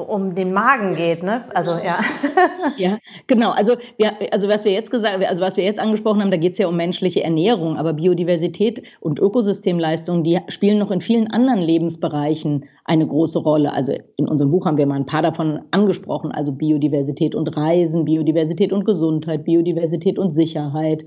um 0.07 0.35
den 0.35 0.53
Magen 0.53 0.95
geht, 0.95 1.23
ne? 1.23 1.45
Also 1.53 1.71
ja. 1.71 1.99
ja, 2.77 2.97
genau. 3.25 3.51
Also 3.51 3.75
wir, 3.97 4.13
also 4.31 4.47
was 4.47 4.63
wir 4.63 4.71
jetzt 4.71 4.91
gesagt, 4.91 5.23
also 5.25 5.41
was 5.41 5.57
wir 5.57 5.63
jetzt 5.63 5.79
angesprochen 5.79 6.21
haben, 6.21 6.31
da 6.31 6.37
geht 6.37 6.53
es 6.53 6.59
ja 6.59 6.67
um 6.67 6.77
menschliche 6.77 7.23
Ernährung, 7.23 7.77
aber 7.77 7.93
Biodiversität 7.93 8.83
und 8.99 9.19
Ökosystemleistungen, 9.19 10.23
die 10.23 10.39
spielen 10.49 10.77
noch 10.77 10.91
in 10.91 11.01
vielen 11.01 11.31
anderen 11.31 11.61
Lebensbereichen 11.61 12.65
eine 12.83 13.07
große 13.07 13.39
Rolle. 13.39 13.73
Also 13.73 13.93
in 14.17 14.27
unserem 14.27 14.51
Buch 14.51 14.65
haben 14.65 14.77
wir 14.77 14.85
mal 14.85 14.95
ein 14.95 15.07
paar 15.07 15.23
davon 15.23 15.61
angesprochen, 15.71 16.31
also 16.31 16.51
Biodiversität 16.51 17.33
und 17.33 17.47
Reisen, 17.57 18.05
Biodiversität 18.05 18.71
und 18.71 18.85
Gesundheit, 18.85 19.45
Biodiversität 19.45 20.19
und 20.19 20.31
Sicherheit. 20.31 21.05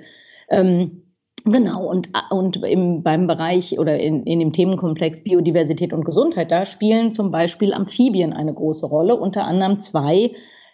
Ähm, 0.49 1.02
Genau, 1.50 1.87
und, 1.87 2.11
und 2.31 2.57
im, 2.62 3.02
beim 3.02 3.26
Bereich 3.26 3.78
oder 3.78 3.99
in, 3.99 4.25
in 4.25 4.38
dem 4.38 4.52
Themenkomplex 4.52 5.23
Biodiversität 5.23 5.95
und 5.95 6.05
Gesundheit, 6.05 6.50
da 6.50 6.67
spielen 6.67 7.12
zum 7.12 7.31
Beispiel 7.31 7.73
Amphibien 7.73 8.35
eine 8.35 8.52
große 8.52 8.87
Rolle, 8.87 9.17
unter 9.17 9.45
anderem 9.45 9.81
zwei 9.81 10.33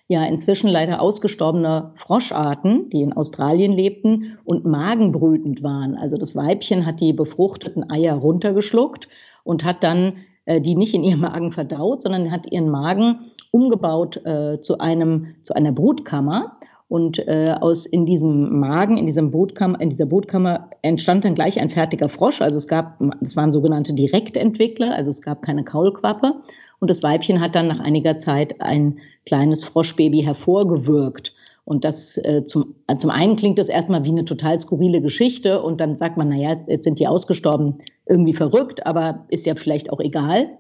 ja 0.09 0.25
inzwischen 0.25 0.69
leider 0.69 1.01
ausgestorbene 1.01 1.93
Froscharten, 1.95 2.91
die 2.91 3.03
in 3.03 3.13
Australien 3.13 3.73
lebten 3.73 4.37
und 4.45 4.65
magenbrütend 4.65 5.63
waren. 5.63 5.97
Also 5.97 6.17
das 6.17 6.35
Weibchen 6.35 6.87
hat 6.87 7.01
die 7.01 7.13
befruchteten 7.13 7.89
Eier 7.89 8.17
runtergeschluckt 8.17 9.09
und 9.45 9.65
hat 9.65 9.85
dann 9.85 10.15
äh, 10.45 10.61
die 10.61 10.75
nicht 10.75 10.95
in 10.95 11.05
ihrem 11.05 11.21
Magen 11.21 11.53
verdaut, 11.53 12.03
sondern 12.03 12.33
hat 12.33 12.51
ihren 12.51 12.69
Magen 12.69 13.31
umgebaut 13.53 14.21
äh, 14.27 14.61
zu 14.61 14.79
einem 14.79 15.37
zu 15.43 15.55
einer 15.55 15.73
Brutkammer 15.73 16.59
und 16.89 17.19
äh, 17.27 17.55
aus 17.61 17.87
in 17.87 18.05
diesem 18.07 18.61
Magen, 18.61 18.97
in 18.99 19.07
diesem 19.07 19.31
Bootkammer, 19.31 19.81
in 19.81 19.91
dieser 19.91 20.07
Bootkammer 20.07 20.71
entstand 20.83 21.25
dann 21.25 21.35
gleich 21.35 21.59
ein 21.61 21.71
fertiger 21.71 22.09
Frosch. 22.09 22.43
Also 22.43 22.59
es 22.59 22.69
gab, 22.69 22.99
das 23.21 23.37
waren 23.37 23.53
sogenannte 23.53 23.95
Direktentwickler, 23.95 24.95
also 24.95 25.11
es 25.11 25.23
gab 25.23 25.43
keine 25.43 25.65
Kaulquappe. 25.65 26.35
Und 26.81 26.91
das 26.91 27.03
Weibchen 27.03 27.41
hat 27.41 27.55
dann 27.55 27.69
nach 27.69 27.81
einiger 27.81 28.19
Zeit 28.19 28.61
ein 28.61 28.99
kleines 29.25 29.65
Froschbaby 29.65 30.23
hervorgewirkt. 30.23 31.35
Und 31.65 31.85
das 31.85 32.19
äh, 32.19 32.45
zum, 32.45 32.75
also 32.87 33.03
zum 33.03 33.11
einen 33.11 33.37
klingt 33.37 33.59
das 33.59 33.71
erstmal 33.71 34.05
wie 34.05 34.11
eine 34.11 34.27
total 34.27 34.59
skurrile 34.59 35.01
Geschichte 35.01 35.63
und 35.63 35.81
dann 35.81 35.97
sagt 35.97 36.19
man, 36.19 36.29
naja, 36.29 36.61
jetzt 36.67 36.85
sind 36.85 36.99
die 36.99 37.09
ausgestorben, 37.09 37.79
irgendwie 38.07 38.35
verrückt, 38.35 38.87
aber 38.87 39.25
ist 39.29 39.47
ja 39.47 39.55
vielleicht 39.55 39.91
auch 39.91 40.01
egal. 40.01 40.59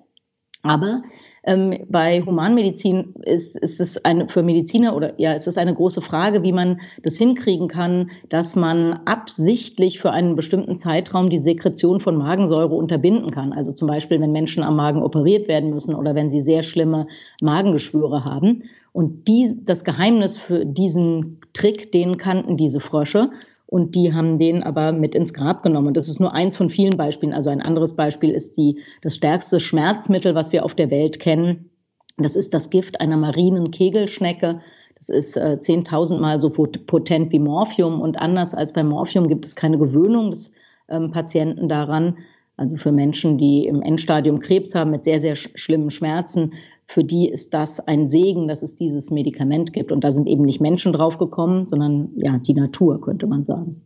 Aber 0.62 1.02
Ähm, 1.46 1.84
bei 1.88 2.22
Humanmedizin 2.22 3.14
ist, 3.22 3.58
ist 3.58 3.80
es 3.80 4.02
eine, 4.04 4.28
für 4.28 4.42
Mediziner 4.42 4.96
oder 4.96 5.18
ja, 5.20 5.34
ist 5.34 5.46
es 5.46 5.58
eine 5.58 5.74
große 5.74 6.00
Frage, 6.00 6.42
wie 6.42 6.52
man 6.52 6.80
das 7.02 7.18
hinkriegen 7.18 7.68
kann, 7.68 8.10
dass 8.30 8.56
man 8.56 9.00
absichtlich 9.04 10.00
für 10.00 10.10
einen 10.10 10.36
bestimmten 10.36 10.76
Zeitraum 10.76 11.28
die 11.28 11.38
Sekretion 11.38 12.00
von 12.00 12.16
Magensäure 12.16 12.74
unterbinden 12.74 13.30
kann. 13.30 13.52
Also 13.52 13.72
zum 13.72 13.88
Beispiel, 13.88 14.20
wenn 14.20 14.32
Menschen 14.32 14.62
am 14.62 14.76
Magen 14.76 15.02
operiert 15.02 15.46
werden 15.46 15.70
müssen 15.70 15.94
oder 15.94 16.14
wenn 16.14 16.30
sie 16.30 16.40
sehr 16.40 16.62
schlimme 16.62 17.08
Magengeschwüre 17.42 18.24
haben. 18.24 18.64
Und 18.92 19.28
die, 19.28 19.56
das 19.64 19.84
Geheimnis 19.84 20.36
für 20.38 20.64
diesen 20.64 21.40
Trick, 21.52 21.92
den 21.92 22.16
kannten 22.16 22.56
diese 22.56 22.80
Frösche. 22.80 23.30
Und 23.74 23.96
die 23.96 24.12
haben 24.12 24.38
den 24.38 24.62
aber 24.62 24.92
mit 24.92 25.16
ins 25.16 25.34
Grab 25.34 25.64
genommen. 25.64 25.88
Und 25.88 25.96
das 25.96 26.06
ist 26.06 26.20
nur 26.20 26.32
eins 26.32 26.56
von 26.56 26.68
vielen 26.68 26.96
Beispielen. 26.96 27.34
Also 27.34 27.50
ein 27.50 27.60
anderes 27.60 27.96
Beispiel 27.96 28.30
ist 28.30 28.56
die, 28.56 28.78
das 29.02 29.16
stärkste 29.16 29.58
Schmerzmittel, 29.58 30.36
was 30.36 30.52
wir 30.52 30.64
auf 30.64 30.76
der 30.76 30.92
Welt 30.92 31.18
kennen. 31.18 31.70
Das 32.16 32.36
ist 32.36 32.54
das 32.54 32.70
Gift 32.70 33.00
einer 33.00 33.16
marinen 33.16 33.72
Kegelschnecke. 33.72 34.60
Das 34.94 35.08
ist 35.08 35.36
äh, 35.36 35.58
10.000 35.60 36.20
Mal 36.20 36.40
so 36.40 36.50
potent 36.50 37.32
wie 37.32 37.40
Morphium. 37.40 38.00
Und 38.00 38.16
anders 38.16 38.54
als 38.54 38.72
bei 38.72 38.84
Morphium 38.84 39.26
gibt 39.26 39.44
es 39.44 39.56
keine 39.56 39.76
Gewöhnung 39.76 40.30
des 40.30 40.52
ähm, 40.88 41.10
Patienten 41.10 41.68
daran. 41.68 42.18
Also 42.56 42.76
für 42.76 42.92
Menschen, 42.92 43.38
die 43.38 43.66
im 43.66 43.82
Endstadium 43.82 44.40
Krebs 44.40 44.75
haben 44.75 44.90
mit 44.90 45.04
sehr, 45.04 45.20
sehr 45.20 45.34
schlimmen 45.37 45.90
Schmerzen, 45.90 46.52
für 46.87 47.02
die 47.02 47.28
ist 47.28 47.54
das 47.54 47.80
ein 47.80 48.08
Segen, 48.08 48.46
dass 48.46 48.62
es 48.62 48.76
dieses 48.76 49.11
Medikament 49.11 49.73
gibt. 49.73 49.90
Und 49.90 50.04
da 50.04 50.12
sind 50.12 50.28
eben 50.28 50.44
nicht 50.44 50.61
Menschen 50.61 50.92
draufgekommen, 50.92 51.66
sondern 51.66 52.11
ja, 52.16 52.38
die 52.38 52.54
Natur, 52.54 53.00
könnte 53.00 53.26
man 53.26 53.44
sagen. 53.44 53.82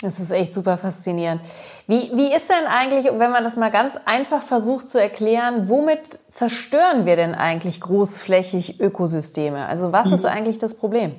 Das 0.00 0.18
ist 0.20 0.32
echt 0.32 0.52
super 0.52 0.76
faszinierend. 0.76 1.40
Wie, 1.86 2.10
wie 2.14 2.34
ist 2.34 2.50
denn 2.50 2.66
eigentlich, 2.68 3.06
wenn 3.06 3.30
man 3.30 3.44
das 3.44 3.56
mal 3.56 3.70
ganz 3.70 3.94
einfach 4.04 4.42
versucht 4.42 4.88
zu 4.88 5.00
erklären, 5.00 5.68
womit 5.68 6.00
zerstören 6.30 7.06
wir 7.06 7.16
denn 7.16 7.34
eigentlich 7.34 7.80
großflächig 7.80 8.80
Ökosysteme? 8.80 9.66
Also 9.66 9.92
was 9.92 10.08
mhm. 10.08 10.14
ist 10.14 10.24
eigentlich 10.26 10.58
das 10.58 10.76
Problem? 10.76 11.12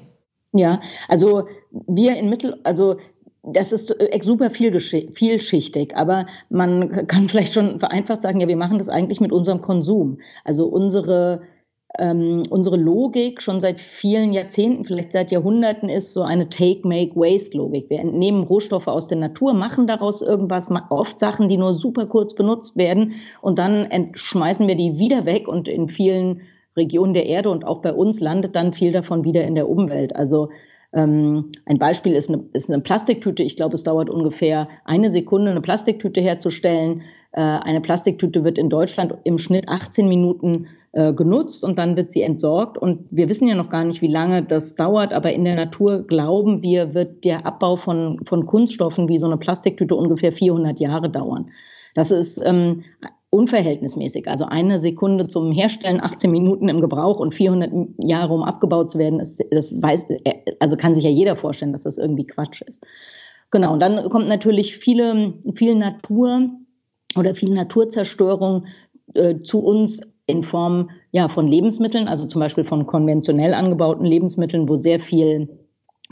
Ja, 0.51 0.81
also 1.07 1.47
wir 1.71 2.15
in 2.15 2.29
Mittel, 2.29 2.59
also 2.63 2.97
das 3.47 3.71
ist 3.71 3.91
äh, 3.99 4.19
super 4.23 4.49
vielschichtig, 4.49 5.95
aber 5.95 6.25
man 6.49 7.07
kann 7.07 7.29
vielleicht 7.29 7.53
schon 7.53 7.79
vereinfacht 7.79 8.21
sagen, 8.21 8.39
ja, 8.39 8.47
wir 8.47 8.57
machen 8.57 8.77
das 8.77 8.89
eigentlich 8.89 9.21
mit 9.21 9.31
unserem 9.31 9.61
Konsum. 9.61 10.19
Also 10.43 10.65
unsere, 10.67 11.41
ähm, 11.97 12.43
unsere 12.49 12.77
Logik 12.77 13.41
schon 13.41 13.61
seit 13.61 13.79
vielen 13.79 14.33
Jahrzehnten, 14.33 14.85
vielleicht 14.85 15.11
seit 15.11 15.31
Jahrhunderten 15.31 15.89
ist 15.89 16.13
so 16.13 16.23
eine 16.23 16.49
Take-Make-Waste-Logik. 16.49 17.89
Wir 17.89 17.99
entnehmen 17.99 18.43
Rohstoffe 18.43 18.87
aus 18.87 19.07
der 19.07 19.17
Natur, 19.17 19.53
machen 19.53 19.87
daraus 19.87 20.21
irgendwas, 20.21 20.69
oft 20.89 21.19
Sachen, 21.19 21.49
die 21.49 21.57
nur 21.57 21.73
super 21.73 22.07
kurz 22.07 22.35
benutzt 22.35 22.75
werden 22.77 23.13
und 23.41 23.59
dann 23.59 24.11
schmeißen 24.13 24.67
wir 24.67 24.75
die 24.75 24.97
wieder 24.97 25.25
weg 25.25 25.47
und 25.47 25.67
in 25.67 25.87
vielen 25.87 26.41
Regionen 26.77 27.13
der 27.13 27.25
Erde 27.25 27.49
und 27.49 27.65
auch 27.65 27.81
bei 27.81 27.93
uns 27.93 28.19
landet 28.19 28.55
dann 28.55 28.73
viel 28.73 28.91
davon 28.91 29.23
wieder 29.23 29.45
in 29.45 29.55
der 29.55 29.69
Umwelt. 29.69 30.15
Also 30.15 30.49
ähm, 30.95 31.51
ein 31.65 31.77
Beispiel 31.77 32.13
ist 32.13 32.29
eine, 32.29 32.45
ist 32.53 32.71
eine 32.71 32.81
Plastiktüte. 32.81 33.43
Ich 33.43 33.57
glaube, 33.57 33.75
es 33.75 33.83
dauert 33.83 34.09
ungefähr 34.09 34.69
eine 34.85 35.09
Sekunde, 35.09 35.51
eine 35.51 35.61
Plastiktüte 35.61 36.21
herzustellen. 36.21 37.01
Äh, 37.33 37.41
eine 37.41 37.81
Plastiktüte 37.81 38.45
wird 38.45 38.57
in 38.57 38.69
Deutschland 38.69 39.13
im 39.25 39.37
Schnitt 39.37 39.67
18 39.67 40.07
Minuten 40.07 40.67
äh, 40.93 41.11
genutzt 41.11 41.65
und 41.65 41.77
dann 41.77 41.97
wird 41.97 42.11
sie 42.11 42.21
entsorgt. 42.21 42.77
Und 42.77 43.07
wir 43.11 43.27
wissen 43.27 43.49
ja 43.49 43.55
noch 43.55 43.69
gar 43.69 43.83
nicht, 43.83 44.01
wie 44.01 44.07
lange 44.07 44.41
das 44.41 44.75
dauert, 44.75 45.11
aber 45.11 45.33
in 45.33 45.43
der 45.43 45.55
Natur 45.55 46.07
glauben 46.07 46.63
wir, 46.63 46.93
wird 46.93 47.25
der 47.25 47.45
Abbau 47.45 47.75
von, 47.75 48.21
von 48.23 48.45
Kunststoffen 48.45 49.09
wie 49.09 49.19
so 49.19 49.25
eine 49.25 49.37
Plastiktüte 49.37 49.95
ungefähr 49.95 50.31
400 50.31 50.79
Jahre 50.79 51.09
dauern. 51.09 51.51
Das 51.93 52.11
ist 52.11 52.41
ähm, 52.45 52.85
unverhältnismäßig. 53.35 54.27
Also 54.27 54.45
eine 54.45 54.79
Sekunde 54.79 55.27
zum 55.27 55.51
Herstellen, 55.51 56.01
18 56.01 56.31
Minuten 56.31 56.69
im 56.69 56.81
Gebrauch 56.81 57.19
und 57.19 57.33
400 57.33 57.71
Jahre, 57.97 58.33
um 58.33 58.43
abgebaut 58.43 58.89
zu 58.89 58.97
werden, 58.97 59.19
ist, 59.19 59.43
das 59.51 59.73
weiß, 59.79 60.07
also 60.59 60.77
kann 60.77 60.95
sich 60.95 61.03
ja 61.03 61.09
jeder 61.09 61.35
vorstellen, 61.35 61.73
dass 61.73 61.83
das 61.83 61.97
irgendwie 61.97 62.25
Quatsch 62.25 62.61
ist. 62.61 62.85
Genau, 63.51 63.73
und 63.73 63.79
dann 63.79 64.09
kommt 64.09 64.27
natürlich 64.27 64.77
viele, 64.77 65.33
viel 65.53 65.75
Natur 65.75 66.49
oder 67.17 67.35
viel 67.35 67.49
Naturzerstörung 67.49 68.63
äh, 69.13 69.41
zu 69.41 69.59
uns 69.59 70.01
in 70.27 70.43
Form 70.43 70.89
ja, 71.11 71.29
von 71.29 71.47
Lebensmitteln, 71.47 72.07
also 72.07 72.27
zum 72.27 72.39
Beispiel 72.39 72.63
von 72.63 72.87
konventionell 72.87 73.53
angebauten 73.53 74.05
Lebensmitteln, 74.05 74.67
wo 74.67 74.75
sehr 74.75 74.99
viel 74.99 75.49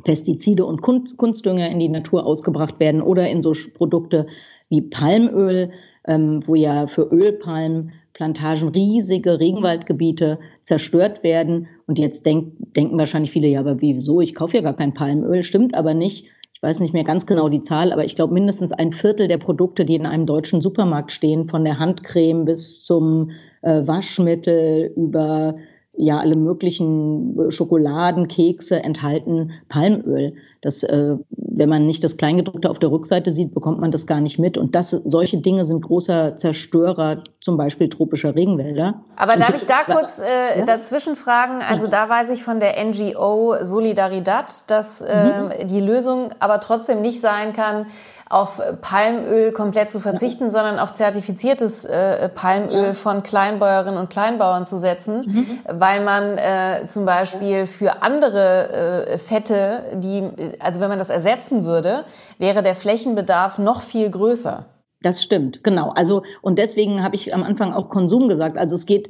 Pestizide 0.03 0.65
und 0.65 0.81
Kunstdünger 0.81 1.69
in 1.69 1.79
die 1.79 1.89
Natur 1.89 2.25
ausgebracht 2.25 2.79
werden 2.79 3.01
oder 3.01 3.29
in 3.29 3.41
so 3.41 3.53
Produkte 3.73 4.27
wie 4.73 4.81
Palmöl, 4.81 5.69
ähm, 6.07 6.41
wo 6.45 6.55
ja 6.55 6.87
für 6.87 7.03
Ölpalmplantagen 7.03 8.69
riesige 8.69 9.39
Regenwaldgebiete 9.39 10.39
zerstört 10.63 11.23
werden. 11.23 11.67
Und 11.85 11.99
jetzt 11.99 12.25
denk, 12.25 12.53
denken 12.75 12.97
wahrscheinlich 12.97 13.31
viele, 13.31 13.47
ja, 13.47 13.59
aber 13.59 13.81
wieso? 13.81 14.19
Ich 14.19 14.33
kaufe 14.33 14.57
ja 14.57 14.63
gar 14.63 14.75
kein 14.75 14.95
Palmöl. 14.95 15.43
Stimmt 15.43 15.75
aber 15.75 15.93
nicht. 15.93 16.25
Ich 16.55 16.63
weiß 16.63 16.79
nicht 16.79 16.93
mehr 16.93 17.03
ganz 17.03 17.25
genau 17.25 17.49
die 17.49 17.61
Zahl, 17.61 17.91
aber 17.91 18.05
ich 18.05 18.15
glaube 18.15 18.33
mindestens 18.33 18.71
ein 18.71 18.93
Viertel 18.93 19.27
der 19.27 19.37
Produkte, 19.37 19.85
die 19.85 19.95
in 19.95 20.05
einem 20.05 20.25
deutschen 20.25 20.61
Supermarkt 20.61 21.11
stehen, 21.11 21.49
von 21.49 21.63
der 21.63 21.77
Handcreme 21.77 22.45
bis 22.45 22.83
zum 22.83 23.31
äh, 23.61 23.85
Waschmittel 23.85 24.91
über 24.95 25.57
ja 25.95 26.19
alle 26.19 26.35
möglichen 26.35 27.39
äh, 27.39 27.51
Schokoladen, 27.51 28.27
Kekse 28.27 28.83
enthalten 28.83 29.51
Palmöl. 29.69 30.33
Das, 30.61 30.81
äh, 30.83 31.15
wenn 31.29 31.69
man 31.69 31.85
nicht 31.85 32.03
das 32.03 32.17
Kleingedruckte 32.17 32.69
auf 32.69 32.79
der 32.79 32.89
Rückseite 32.89 33.31
sieht, 33.31 33.53
bekommt 33.53 33.79
man 33.79 33.91
das 33.91 34.07
gar 34.07 34.21
nicht 34.21 34.39
mit. 34.39 34.57
Und 34.57 34.75
das, 34.75 34.91
solche 34.91 35.37
Dinge 35.37 35.65
sind 35.65 35.81
großer 35.81 36.35
Zerstörer, 36.35 37.23
zum 37.41 37.57
Beispiel 37.57 37.89
tropischer 37.89 38.33
Regenwälder. 38.33 39.03
Aber 39.15 39.35
darf 39.35 39.55
ich 39.55 39.67
da 39.67 39.83
kurz 39.85 40.19
äh, 40.19 40.59
ja? 40.59 40.65
dazwischen 40.65 41.15
fragen? 41.15 41.61
Also 41.67 41.87
da 41.87 42.09
weiß 42.09 42.29
ich 42.31 42.43
von 42.43 42.59
der 42.59 42.83
NGO 42.83 43.55
Solidaridad, 43.61 44.69
dass 44.69 45.01
äh, 45.01 45.41
mhm. 45.63 45.67
die 45.67 45.81
Lösung 45.81 46.29
aber 46.39 46.59
trotzdem 46.59 47.01
nicht 47.01 47.21
sein 47.21 47.53
kann, 47.53 47.85
auf 48.33 48.59
Palmöl 48.81 49.51
komplett 49.51 49.91
zu 49.91 49.99
verzichten, 49.99 50.49
sondern 50.49 50.79
auf 50.79 50.93
zertifiziertes 50.93 51.85
äh, 51.85 52.29
Palmöl 52.29 52.93
von 52.93 53.21
Kleinbäuerinnen 53.21 53.99
und 53.99 54.09
Kleinbauern 54.09 54.65
zu 54.65 54.79
setzen, 54.79 55.23
mhm. 55.25 55.79
weil 55.79 56.03
man 56.03 56.37
äh, 56.37 56.87
zum 56.87 57.05
Beispiel 57.05 57.67
für 57.67 58.01
andere 58.01 59.05
äh, 59.07 59.17
Fette, 59.19 59.83
die, 59.95 60.23
also 60.59 60.79
wenn 60.81 60.89
man 60.89 60.99
das 60.99 61.09
ersetzen 61.09 61.63
würde, 61.63 62.05
wäre 62.39 62.63
der 62.63 62.75
Flächenbedarf 62.75 63.59
noch 63.59 63.81
viel 63.81 64.09
größer. 64.09 64.65
Das 65.01 65.21
stimmt, 65.21 65.63
genau. 65.63 65.89
Also 65.89 66.23
und 66.41 66.57
deswegen 66.57 67.03
habe 67.03 67.15
ich 67.15 67.33
am 67.33 67.43
Anfang 67.43 67.73
auch 67.73 67.89
Konsum 67.89 68.29
gesagt. 68.29 68.57
Also 68.57 68.75
es 68.75 68.85
geht, 68.85 69.09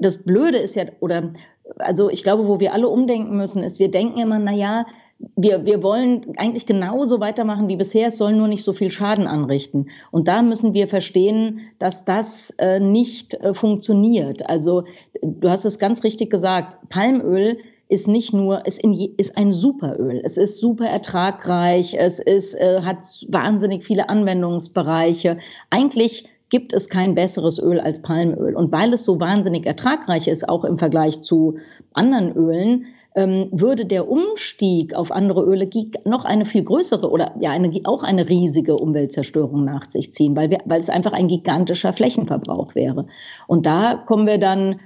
das 0.00 0.24
Blöde 0.24 0.58
ist 0.58 0.74
ja, 0.74 0.84
oder 1.00 1.30
also 1.78 2.10
ich 2.10 2.22
glaube, 2.22 2.48
wo 2.48 2.60
wir 2.60 2.72
alle 2.72 2.88
umdenken 2.88 3.36
müssen, 3.36 3.62
ist, 3.62 3.78
wir 3.78 3.90
denken 3.90 4.18
immer, 4.18 4.38
na 4.38 4.52
ja, 4.52 4.86
wir, 5.36 5.64
wir 5.64 5.82
wollen 5.82 6.34
eigentlich 6.36 6.66
genauso 6.66 7.20
weitermachen 7.20 7.68
wie 7.68 7.76
bisher, 7.76 8.08
es 8.08 8.18
soll 8.18 8.34
nur 8.34 8.48
nicht 8.48 8.62
so 8.62 8.72
viel 8.72 8.90
Schaden 8.90 9.26
anrichten. 9.26 9.90
Und 10.10 10.28
da 10.28 10.42
müssen 10.42 10.74
wir 10.74 10.86
verstehen, 10.86 11.60
dass 11.78 12.04
das 12.04 12.50
äh, 12.58 12.78
nicht 12.78 13.34
äh, 13.34 13.54
funktioniert. 13.54 14.48
Also 14.48 14.84
du 15.22 15.48
hast 15.48 15.64
es 15.64 15.78
ganz 15.78 16.04
richtig 16.04 16.30
gesagt, 16.30 16.88
Palmöl 16.88 17.58
ist 17.88 18.06
nicht 18.06 18.32
nur, 18.32 18.66
ist, 18.66 18.80
in, 18.80 18.94
ist 19.16 19.36
ein 19.36 19.52
Superöl. 19.52 20.20
Es 20.22 20.36
ist 20.36 20.60
super 20.60 20.86
ertragreich, 20.86 21.94
es 21.98 22.20
ist, 22.20 22.54
äh, 22.54 22.82
hat 22.82 22.98
wahnsinnig 23.28 23.84
viele 23.84 24.08
Anwendungsbereiche. 24.08 25.38
Eigentlich 25.70 26.28
gibt 26.50 26.72
es 26.72 26.88
kein 26.88 27.14
besseres 27.14 27.58
Öl 27.58 27.80
als 27.80 28.02
Palmöl. 28.02 28.54
Und 28.54 28.72
weil 28.72 28.92
es 28.92 29.04
so 29.04 29.18
wahnsinnig 29.20 29.66
ertragreich 29.66 30.28
ist, 30.28 30.48
auch 30.48 30.64
im 30.64 30.78
Vergleich 30.78 31.22
zu 31.22 31.56
anderen 31.92 32.34
Ölen, 32.36 32.86
würde 33.14 33.84
der 33.84 34.08
Umstieg 34.08 34.94
auf 34.94 35.10
andere 35.10 35.42
Öle 35.42 35.68
noch 36.04 36.24
eine 36.24 36.44
viel 36.44 36.62
größere 36.62 37.10
oder 37.10 37.34
ja 37.40 37.50
eine, 37.50 37.72
auch 37.84 38.04
eine 38.04 38.28
riesige 38.28 38.76
Umweltzerstörung 38.76 39.64
nach 39.64 39.90
sich 39.90 40.14
ziehen, 40.14 40.36
weil, 40.36 40.50
wir, 40.50 40.58
weil 40.66 40.78
es 40.78 40.88
einfach 40.88 41.12
ein 41.12 41.26
gigantischer 41.26 41.92
Flächenverbrauch 41.92 42.74
wäre. 42.74 43.06
Und 43.46 43.66
da 43.66 43.94
kommen 43.94 44.26
wir 44.26 44.38
dann 44.38 44.76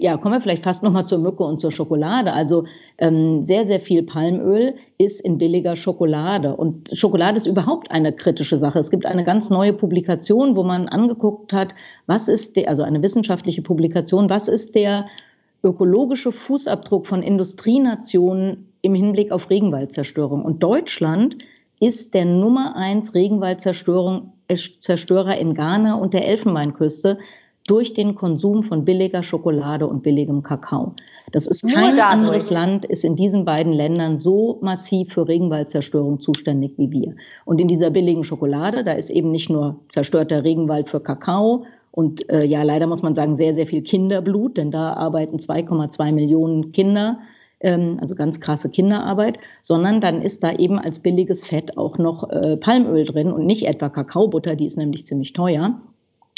ja, 0.00 0.16
kommen 0.16 0.34
wir 0.34 0.40
vielleicht 0.40 0.62
fast 0.62 0.82
nochmal 0.82 1.06
zur 1.06 1.18
Mücke 1.18 1.42
und 1.42 1.60
zur 1.60 1.70
Schokolade. 1.70 2.32
Also 2.32 2.64
ähm, 2.98 3.44
sehr, 3.44 3.66
sehr 3.66 3.80
viel 3.80 4.02
Palmöl 4.02 4.74
ist 4.96 5.20
in 5.20 5.38
billiger 5.38 5.76
Schokolade. 5.76 6.56
Und 6.56 6.90
Schokolade 6.96 7.36
ist 7.36 7.46
überhaupt 7.46 7.90
eine 7.90 8.12
kritische 8.12 8.56
Sache. 8.56 8.78
Es 8.78 8.90
gibt 8.90 9.06
eine 9.06 9.24
ganz 9.24 9.50
neue 9.50 9.72
Publikation, 9.72 10.56
wo 10.56 10.62
man 10.62 10.88
angeguckt 10.88 11.52
hat, 11.52 11.74
was 12.06 12.28
ist 12.28 12.56
der, 12.56 12.68
also 12.68 12.82
eine 12.82 13.02
wissenschaftliche 13.02 13.62
Publikation, 13.62 14.30
was 14.30 14.48
ist 14.48 14.74
der 14.74 15.06
ökologische 15.62 16.32
Fußabdruck 16.32 17.06
von 17.06 17.22
Industrienationen 17.22 18.72
im 18.82 18.94
Hinblick 18.94 19.30
auf 19.30 19.50
Regenwaldzerstörung. 19.50 20.44
Und 20.44 20.62
Deutschland 20.62 21.38
ist 21.80 22.14
der 22.14 22.24
Nummer 22.24 22.76
eins 22.76 23.14
Regenwaldzerstörer 23.14 25.38
in 25.38 25.54
Ghana 25.54 25.94
und 25.94 26.14
der 26.14 26.26
Elfenbeinküste 26.26 27.18
durch 27.66 27.94
den 27.94 28.16
Konsum 28.16 28.62
von 28.62 28.84
billiger 28.84 29.22
Schokolade 29.22 29.86
und 29.86 30.02
billigem 30.02 30.42
Kakao. 30.42 30.94
Das 31.30 31.46
ist 31.46 31.72
kein 31.72 31.98
anderes 32.00 32.50
Land, 32.50 32.84
ist 32.84 33.04
in 33.04 33.14
diesen 33.14 33.44
beiden 33.44 33.72
Ländern 33.72 34.18
so 34.18 34.58
massiv 34.62 35.12
für 35.12 35.28
Regenwaldzerstörung 35.28 36.20
zuständig 36.20 36.76
wie 36.76 36.90
wir. 36.90 37.14
Und 37.44 37.60
in 37.60 37.68
dieser 37.68 37.90
billigen 37.90 38.24
Schokolade, 38.24 38.84
da 38.84 38.92
ist 38.92 39.10
eben 39.10 39.30
nicht 39.30 39.48
nur 39.48 39.80
zerstörter 39.88 40.44
Regenwald 40.44 40.90
für 40.90 41.00
Kakao 41.00 41.64
Und 41.92 42.28
äh, 42.30 42.42
ja, 42.44 42.62
leider 42.62 42.86
muss 42.86 43.02
man 43.02 43.14
sagen, 43.14 43.36
sehr, 43.36 43.54
sehr 43.54 43.66
viel 43.66 43.82
Kinderblut, 43.82 44.56
denn 44.56 44.70
da 44.70 44.94
arbeiten 44.94 45.36
2,2 45.36 46.12
Millionen 46.12 46.72
Kinder, 46.72 47.20
ähm, 47.60 47.98
also 48.00 48.14
ganz 48.14 48.40
krasse 48.40 48.70
Kinderarbeit, 48.70 49.36
sondern 49.60 50.00
dann 50.00 50.22
ist 50.22 50.42
da 50.42 50.52
eben 50.52 50.78
als 50.78 51.00
billiges 51.00 51.44
Fett 51.44 51.76
auch 51.76 51.98
noch 51.98 52.30
äh, 52.30 52.56
Palmöl 52.56 53.04
drin 53.04 53.30
und 53.30 53.44
nicht 53.44 53.66
etwa 53.66 53.90
Kakaobutter, 53.90 54.56
die 54.56 54.64
ist 54.66 54.78
nämlich 54.78 55.04
ziemlich 55.04 55.34
teuer. 55.34 55.80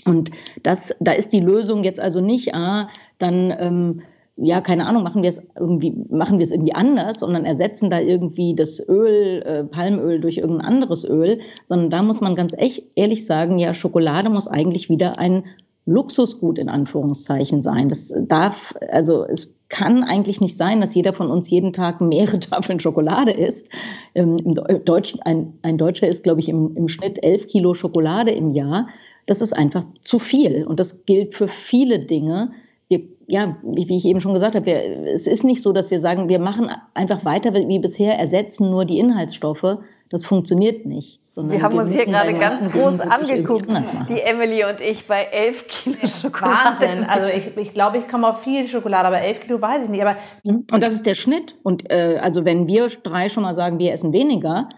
Und 0.05 0.33
das, 0.65 0.95
da 1.01 1.13
ist 1.13 1.33
die 1.33 1.41
Lösung 1.41 1.85
jetzt 1.85 2.01
also 2.01 2.21
nicht, 2.21 2.53
ah, 2.53 2.89
dann 3.19 3.55
ähm, 3.59 4.03
ja, 4.37 4.61
keine 4.61 4.87
Ahnung, 4.87 5.05
machen 5.05 5.23
wir 5.23 5.29
es 5.29 5.41
irgendwie, 5.59 5.95
machen 6.11 6.39
wir 6.39 6.47
es 6.47 6.51
irgendwie 6.51 6.75
anders, 6.75 7.21
sondern 7.21 7.45
ersetzen 7.45 7.89
da 7.89 8.01
irgendwie 8.01 8.55
das 8.55 8.81
Öl, 8.89 9.43
äh, 9.43 9.65
Palmöl 9.65 10.21
durch 10.21 10.39
irgendein 10.39 10.67
anderes 10.67 11.05
Öl, 11.05 11.39
sondern 11.65 11.91
da 11.91 12.03
muss 12.03 12.21
man 12.21 12.35
ganz 12.35 12.53
echt 12.57 12.85
ehrlich 12.97 13.27
sagen, 13.27 13.59
ja, 13.59 13.75
Schokolade 13.75 14.31
muss 14.31 14.49
eigentlich 14.49 14.89
wieder 14.89 15.19
ein 15.19 15.45
Luxusgut 15.87 16.59
in 16.59 16.69
Anführungszeichen 16.69 17.63
sein. 17.63 17.89
Das 17.89 18.13
darf, 18.27 18.75
also 18.91 19.25
es 19.25 19.55
kann 19.69 20.03
eigentlich 20.03 20.41
nicht 20.41 20.57
sein, 20.57 20.81
dass 20.81 20.95
jeder 20.95 21.13
von 21.13 21.31
uns 21.31 21.49
jeden 21.49 21.73
Tag 21.73 22.01
mehrere 22.01 22.39
Tafeln 22.41 22.81
Schokolade 22.81 23.33
isst. 23.33 23.69
Ähm, 24.15 24.37
Im 24.39 24.85
Deutschen, 24.85 25.21
ein, 25.23 25.59
ein 25.63 25.79
Deutscher 25.79 26.09
isst, 26.09 26.25
glaube 26.25 26.41
ich, 26.41 26.49
im, 26.49 26.75
im 26.77 26.89
Schnitt 26.89 27.23
elf 27.23 27.47
Kilo 27.47 27.75
Schokolade 27.75 28.33
im 28.33 28.53
Jahr. 28.53 28.89
Das 29.27 29.43
ist 29.43 29.53
einfach 29.53 29.85
zu 30.01 30.19
viel. 30.19 30.65
Und 30.65 30.81
das 30.81 31.05
gilt 31.05 31.35
für 31.35 31.49
viele 31.49 32.01
Dinge, 32.01 32.53
wir, 32.99 33.09
ja, 33.27 33.57
wie, 33.63 33.89
wie 33.89 33.97
ich 33.97 34.05
eben 34.05 34.21
schon 34.21 34.35
gesagt 34.35 34.55
habe, 34.55 34.67
wir, 34.67 34.83
es 35.15 35.27
ist 35.27 35.45
nicht 35.45 35.63
so, 35.63 35.73
dass 35.73 35.91
wir 35.91 36.01
sagen, 36.01 36.29
wir 36.29 36.39
machen 36.39 36.71
einfach 36.95 37.25
weiter 37.25 37.55
wie 37.55 37.79
bisher, 37.79 38.19
ersetzen 38.19 38.71
nur 38.71 38.85
die 38.85 38.99
Inhaltsstoffe. 38.99 39.79
Das 40.11 40.25
funktioniert 40.25 40.87
nicht. 40.87 41.19
Wir 41.35 41.63
haben 41.63 41.77
uns 41.77 41.93
hier 41.93 42.05
gerade 42.05 42.35
ganz 42.35 42.71
groß 42.71 43.01
angeguckt, 43.01 43.69
die 44.09 44.21
Emily 44.21 44.65
und 44.65 44.81
ich 44.81 45.09
bei 45.09 45.25
elf 45.25 45.67
Kilo 45.67 45.97
Schokolade. 46.07 46.81
Wahnsinn. 46.81 47.05
Also 47.05 47.27
ich, 47.27 47.57
ich 47.57 47.75
glaube, 47.75 47.99
ich 47.99 48.07
komme 48.07 48.29
auf 48.29 48.43
viel 48.43 48.69
Schokolade, 48.69 49.09
aber 49.09 49.21
elf 49.21 49.41
Kilo 49.41 49.61
weiß 49.61 49.85
ich 49.85 49.91
nicht. 49.91 50.03
Aber 50.03 50.17
und 50.45 50.71
das 50.71 50.95
ist 50.95 51.07
der 51.07 51.17
Schnitt. 51.17 51.57
Und 51.65 51.91
äh, 51.91 52.21
also 52.23 52.45
wenn 52.45 52.69
wir 52.69 52.87
drei 53.03 53.29
schon 53.29 53.43
mal 53.43 53.55
sagen, 53.55 53.81
wir 53.81 53.93
essen 53.93 54.13
weniger, 54.13 54.69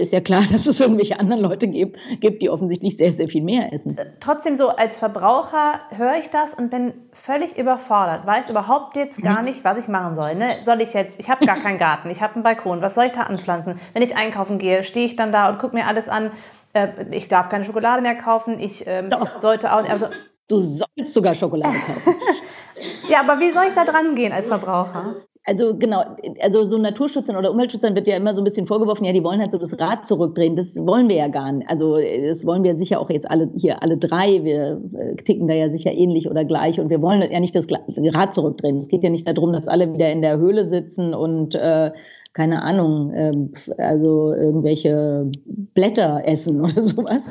ist 0.00 0.12
ja 0.12 0.20
klar, 0.20 0.42
dass 0.52 0.66
es 0.66 0.80
irgendwelche 0.80 1.18
anderen 1.20 1.42
Leute 1.42 1.68
gibt, 1.68 1.98
gibt, 2.20 2.42
die 2.42 2.50
offensichtlich 2.50 2.96
sehr, 2.96 3.12
sehr 3.12 3.28
viel 3.28 3.42
mehr 3.42 3.72
essen. 3.72 3.96
Äh, 3.98 4.06
trotzdem 4.20 4.56
so, 4.56 4.68
als 4.68 4.98
Verbraucher 4.98 5.80
höre 5.90 6.16
ich 6.16 6.28
das 6.30 6.54
und 6.54 6.70
bin 6.70 6.94
völlig 7.12 7.56
überfordert, 7.58 8.26
weiß 8.26 8.50
überhaupt 8.50 8.96
jetzt 8.96 9.22
gar 9.22 9.42
nicht, 9.42 9.64
was 9.64 9.78
ich 9.78 9.88
machen 9.88 10.14
soll. 10.14 10.34
Ne? 10.34 10.56
Soll 10.64 10.80
ich 10.80 10.92
jetzt, 10.92 11.18
ich 11.18 11.30
habe 11.30 11.46
gar 11.46 11.56
keinen 11.56 11.78
Garten, 11.78 12.10
ich 12.10 12.20
habe 12.20 12.34
einen 12.34 12.42
Balkon, 12.42 12.82
was 12.82 12.94
soll 12.94 13.06
ich 13.06 13.12
da 13.12 13.22
anpflanzen? 13.22 13.80
Wenn 13.92 14.02
ich 14.02 14.16
einkaufen 14.16 14.58
gehe, 14.58 14.84
stehe 14.84 15.06
ich 15.06 15.16
dann 15.16 15.32
da 15.32 15.48
und 15.48 15.58
gucke 15.58 15.74
mir 15.74 15.86
alles 15.86 16.08
an, 16.08 16.30
äh, 16.72 16.88
ich 17.10 17.28
darf 17.28 17.48
keine 17.48 17.64
Schokolade 17.64 18.02
mehr 18.02 18.16
kaufen, 18.16 18.58
ich 18.58 18.86
ähm, 18.86 19.10
sollte 19.40 19.72
auch, 19.72 19.88
also... 19.88 20.06
Du 20.48 20.60
sollst 20.60 21.12
sogar 21.12 21.34
Schokolade 21.34 21.74
kaufen. 21.74 22.14
ja, 23.08 23.20
aber 23.20 23.40
wie 23.40 23.50
soll 23.50 23.64
ich 23.68 23.74
da 23.74 23.84
dran 23.84 24.14
gehen 24.14 24.32
als 24.32 24.46
Verbraucher? 24.46 25.16
Also 25.46 25.76
genau, 25.78 26.02
also 26.40 26.64
so 26.64 26.76
Naturschützern 26.76 27.36
oder 27.36 27.52
Umweltschützern 27.52 27.94
wird 27.94 28.08
ja 28.08 28.16
immer 28.16 28.34
so 28.34 28.40
ein 28.40 28.44
bisschen 28.44 28.66
vorgeworfen, 28.66 29.04
ja, 29.04 29.12
die 29.12 29.22
wollen 29.22 29.40
halt 29.40 29.52
so 29.52 29.58
das 29.58 29.78
Rad 29.78 30.04
zurückdrehen. 30.04 30.56
Das 30.56 30.76
wollen 30.76 31.08
wir 31.08 31.14
ja 31.14 31.28
gar 31.28 31.52
nicht. 31.52 31.70
Also 31.70 31.96
das 31.98 32.44
wollen 32.44 32.64
wir 32.64 32.76
sicher 32.76 33.00
auch 33.00 33.10
jetzt 33.10 33.30
alle 33.30 33.48
hier 33.56 33.80
alle 33.82 33.96
drei. 33.96 34.42
Wir 34.42 34.82
äh, 34.98 35.14
ticken 35.16 35.46
da 35.46 35.54
ja 35.54 35.68
sicher 35.68 35.92
ähnlich 35.92 36.28
oder 36.28 36.44
gleich 36.44 36.80
und 36.80 36.90
wir 36.90 37.00
wollen 37.00 37.22
ja 37.30 37.38
nicht 37.38 37.54
das 37.54 37.68
Rad 37.70 38.34
zurückdrehen. 38.34 38.78
Es 38.78 38.88
geht 38.88 39.04
ja 39.04 39.10
nicht 39.10 39.26
darum, 39.26 39.52
dass 39.52 39.68
alle 39.68 39.92
wieder 39.92 40.10
in 40.10 40.20
der 40.20 40.38
Höhle 40.38 40.64
sitzen 40.64 41.14
und 41.14 41.54
äh, 41.54 41.92
keine 42.32 42.62
Ahnung, 42.62 43.12
äh, 43.12 43.32
also 43.78 44.34
irgendwelche 44.34 45.30
Blätter 45.46 46.22
essen 46.24 46.60
oder 46.64 46.82
sowas. 46.82 47.22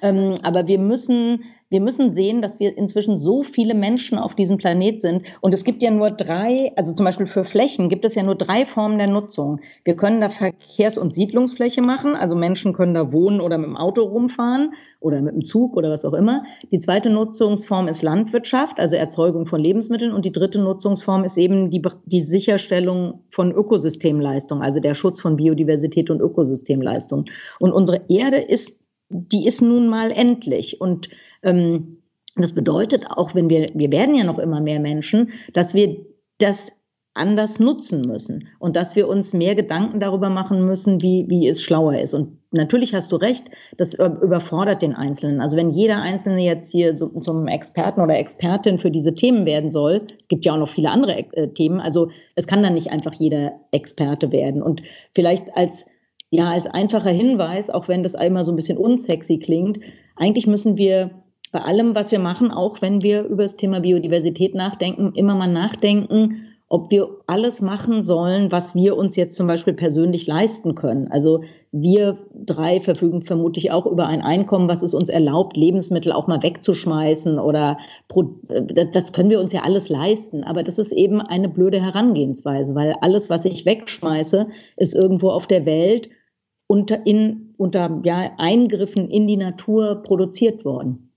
ähm, 0.00 0.34
aber 0.42 0.66
wir 0.66 0.78
müssen 0.78 1.44
wir 1.70 1.80
müssen 1.80 2.12
sehen, 2.12 2.42
dass 2.42 2.58
wir 2.58 2.76
inzwischen 2.76 3.16
so 3.16 3.44
viele 3.44 3.74
Menschen 3.74 4.18
auf 4.18 4.34
diesem 4.34 4.58
Planet 4.58 5.00
sind. 5.00 5.26
Und 5.40 5.54
es 5.54 5.64
gibt 5.64 5.82
ja 5.82 5.90
nur 5.90 6.10
drei, 6.10 6.72
also 6.76 6.92
zum 6.92 7.04
Beispiel 7.04 7.26
für 7.26 7.44
Flächen 7.44 7.88
gibt 7.88 8.04
es 8.04 8.16
ja 8.16 8.24
nur 8.24 8.34
drei 8.34 8.66
Formen 8.66 8.98
der 8.98 9.06
Nutzung. 9.06 9.60
Wir 9.84 9.94
können 9.94 10.20
da 10.20 10.30
Verkehrs- 10.30 10.98
und 10.98 11.14
Siedlungsfläche 11.14 11.80
machen, 11.80 12.16
also 12.16 12.34
Menschen 12.34 12.72
können 12.72 12.94
da 12.94 13.12
wohnen 13.12 13.40
oder 13.40 13.56
mit 13.56 13.68
dem 13.68 13.76
Auto 13.76 14.02
rumfahren 14.02 14.74
oder 14.98 15.22
mit 15.22 15.34
dem 15.34 15.44
Zug 15.44 15.76
oder 15.76 15.90
was 15.90 16.04
auch 16.04 16.12
immer. 16.12 16.42
Die 16.72 16.80
zweite 16.80 17.08
Nutzungsform 17.08 17.86
ist 17.86 18.02
Landwirtschaft, 18.02 18.80
also 18.80 18.96
Erzeugung 18.96 19.46
von 19.46 19.60
Lebensmitteln. 19.60 20.12
Und 20.12 20.24
die 20.24 20.32
dritte 20.32 20.58
Nutzungsform 20.58 21.24
ist 21.24 21.38
eben 21.38 21.70
die, 21.70 21.82
die 22.04 22.20
Sicherstellung 22.20 23.20
von 23.30 23.52
Ökosystemleistung, 23.52 24.60
also 24.60 24.80
der 24.80 24.94
Schutz 24.94 25.20
von 25.20 25.36
Biodiversität 25.36 26.10
und 26.10 26.20
Ökosystemleistung. 26.20 27.26
Und 27.60 27.72
unsere 27.72 28.02
Erde 28.08 28.38
ist, 28.38 28.80
die 29.10 29.46
ist 29.46 29.60
nun 29.60 29.88
mal 29.88 30.10
endlich. 30.10 30.80
Und 30.80 31.08
ähm, 31.42 31.98
das 32.36 32.54
bedeutet 32.54 33.04
auch, 33.10 33.34
wenn 33.34 33.50
wir, 33.50 33.70
wir 33.74 33.92
werden 33.92 34.14
ja 34.14 34.24
noch 34.24 34.38
immer 34.38 34.60
mehr 34.60 34.80
Menschen, 34.80 35.32
dass 35.52 35.74
wir 35.74 35.96
das 36.38 36.72
anders 37.12 37.58
nutzen 37.58 38.02
müssen 38.02 38.48
und 38.60 38.76
dass 38.76 38.94
wir 38.94 39.08
uns 39.08 39.32
mehr 39.32 39.56
Gedanken 39.56 39.98
darüber 39.98 40.30
machen 40.30 40.64
müssen, 40.64 41.02
wie, 41.02 41.26
wie 41.28 41.48
es 41.48 41.60
schlauer 41.60 41.98
ist. 41.98 42.14
Und 42.14 42.38
natürlich 42.52 42.94
hast 42.94 43.10
du 43.10 43.16
recht, 43.16 43.50
das 43.76 43.94
überfordert 43.94 44.80
den 44.80 44.94
Einzelnen. 44.94 45.40
Also 45.40 45.56
wenn 45.56 45.70
jeder 45.70 46.00
Einzelne 46.00 46.42
jetzt 46.42 46.70
hier 46.70 46.94
so, 46.94 47.08
zum 47.20 47.48
Experten 47.48 48.00
oder 48.00 48.16
Expertin 48.16 48.78
für 48.78 48.92
diese 48.92 49.14
Themen 49.14 49.44
werden 49.44 49.72
soll, 49.72 50.06
es 50.20 50.28
gibt 50.28 50.44
ja 50.44 50.54
auch 50.54 50.58
noch 50.58 50.68
viele 50.68 50.90
andere 50.90 51.18
äh, 51.32 51.48
Themen, 51.48 51.80
also 51.80 52.10
es 52.36 52.46
kann 52.46 52.62
dann 52.62 52.74
nicht 52.74 52.90
einfach 52.92 53.14
jeder 53.14 53.60
Experte 53.72 54.30
werden. 54.30 54.62
Und 54.62 54.82
vielleicht 55.12 55.56
als, 55.56 55.86
ja, 56.30 56.48
als 56.50 56.66
einfacher 56.66 57.10
Hinweis, 57.10 57.70
auch 57.70 57.88
wenn 57.88 58.02
das 58.02 58.14
einmal 58.14 58.44
so 58.44 58.52
ein 58.52 58.56
bisschen 58.56 58.78
unsexy 58.78 59.38
klingt, 59.38 59.80
eigentlich 60.16 60.46
müssen 60.46 60.76
wir 60.76 61.10
bei 61.52 61.60
allem, 61.60 61.94
was 61.94 62.12
wir 62.12 62.20
machen, 62.20 62.52
auch 62.52 62.80
wenn 62.80 63.02
wir 63.02 63.24
über 63.24 63.42
das 63.42 63.56
Thema 63.56 63.80
Biodiversität 63.80 64.54
nachdenken, 64.54 65.12
immer 65.14 65.34
mal 65.34 65.52
nachdenken, 65.52 66.46
ob 66.68 66.92
wir 66.92 67.08
alles 67.26 67.60
machen 67.60 68.04
sollen, 68.04 68.52
was 68.52 68.76
wir 68.76 68.96
uns 68.96 69.16
jetzt 69.16 69.34
zum 69.34 69.48
Beispiel 69.48 69.74
persönlich 69.74 70.28
leisten 70.28 70.76
können. 70.76 71.08
Also 71.10 71.42
wir 71.72 72.18
drei 72.32 72.78
verfügen 72.78 73.22
vermutlich 73.22 73.72
auch 73.72 73.86
über 73.86 74.06
ein 74.06 74.22
Einkommen, 74.22 74.68
was 74.68 74.84
es 74.84 74.94
uns 74.94 75.08
erlaubt, 75.08 75.56
Lebensmittel 75.56 76.12
auch 76.12 76.28
mal 76.28 76.44
wegzuschmeißen 76.44 77.40
oder 77.40 77.78
das 78.92 79.12
können 79.12 79.30
wir 79.30 79.40
uns 79.40 79.52
ja 79.52 79.62
alles 79.62 79.88
leisten. 79.88 80.44
Aber 80.44 80.62
das 80.62 80.78
ist 80.78 80.92
eben 80.92 81.20
eine 81.20 81.48
blöde 81.48 81.82
Herangehensweise, 81.82 82.76
weil 82.76 82.94
alles, 83.00 83.28
was 83.28 83.44
ich 83.46 83.66
wegschmeiße, 83.66 84.46
ist 84.76 84.94
irgendwo 84.94 85.30
auf 85.30 85.48
der 85.48 85.66
Welt 85.66 86.08
unter, 86.70 87.04
in, 87.04 87.52
unter 87.56 88.00
ja, 88.04 88.30
Eingriffen 88.38 89.10
in 89.10 89.26
die 89.26 89.36
Natur 89.36 90.04
produziert 90.04 90.64
worden. 90.64 91.10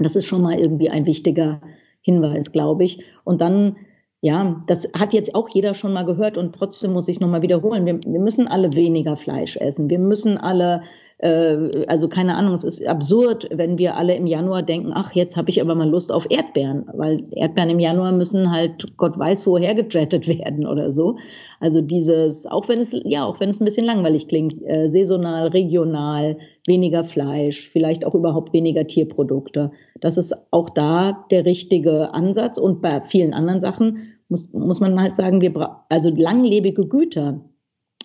Das 0.00 0.16
ist 0.16 0.26
schon 0.26 0.42
mal 0.42 0.58
irgendwie 0.58 0.90
ein 0.90 1.06
wichtiger 1.06 1.60
Hinweis, 2.00 2.50
glaube 2.50 2.84
ich. 2.84 3.04
Und 3.22 3.40
dann, 3.40 3.76
ja, 4.20 4.64
das 4.66 4.88
hat 4.98 5.14
jetzt 5.14 5.36
auch 5.36 5.48
jeder 5.48 5.74
schon 5.74 5.92
mal 5.92 6.06
gehört 6.06 6.36
und 6.36 6.56
trotzdem 6.56 6.92
muss 6.92 7.06
ich 7.06 7.18
es 7.18 7.20
nochmal 7.20 7.42
wiederholen. 7.42 7.86
Wir, 7.86 8.00
wir 8.02 8.18
müssen 8.18 8.48
alle 8.48 8.72
weniger 8.74 9.16
Fleisch 9.16 9.56
essen. 9.56 9.88
Wir 9.88 10.00
müssen 10.00 10.38
alle 10.38 10.82
also 11.18 12.08
keine 12.08 12.34
Ahnung, 12.34 12.52
es 12.52 12.64
ist 12.64 12.86
absurd, 12.86 13.48
wenn 13.50 13.78
wir 13.78 13.96
alle 13.96 14.14
im 14.14 14.26
Januar 14.26 14.62
denken, 14.62 14.92
ach, 14.94 15.12
jetzt 15.12 15.36
habe 15.38 15.48
ich 15.48 15.62
aber 15.62 15.74
mal 15.74 15.88
Lust 15.88 16.12
auf 16.12 16.30
Erdbeeren, 16.30 16.84
weil 16.92 17.24
Erdbeeren 17.30 17.70
im 17.70 17.78
Januar 17.78 18.12
müssen 18.12 18.50
halt 18.50 18.96
Gott 18.98 19.18
weiß 19.18 19.46
woher 19.46 19.74
gejettet 19.74 20.28
werden 20.28 20.66
oder 20.66 20.90
so. 20.90 21.16
Also 21.58 21.80
dieses, 21.80 22.44
auch 22.44 22.68
wenn 22.68 22.80
es, 22.80 22.94
ja, 23.04 23.24
auch 23.24 23.40
wenn 23.40 23.48
es 23.48 23.60
ein 23.60 23.64
bisschen 23.64 23.86
langweilig 23.86 24.28
klingt, 24.28 24.62
äh, 24.66 24.90
saisonal, 24.90 25.48
regional, 25.48 26.36
weniger 26.66 27.04
Fleisch, 27.04 27.70
vielleicht 27.70 28.04
auch 28.04 28.14
überhaupt 28.14 28.52
weniger 28.52 28.86
Tierprodukte. 28.86 29.70
Das 30.00 30.18
ist 30.18 30.34
auch 30.50 30.68
da 30.68 31.24
der 31.30 31.46
richtige 31.46 32.12
Ansatz 32.12 32.58
und 32.58 32.82
bei 32.82 33.00
vielen 33.00 33.32
anderen 33.32 33.62
Sachen 33.62 34.12
muss, 34.28 34.52
muss 34.52 34.80
man 34.80 35.00
halt 35.00 35.16
sagen, 35.16 35.40
wir 35.40 35.80
also 35.88 36.10
langlebige 36.10 36.86
Güter, 36.86 37.40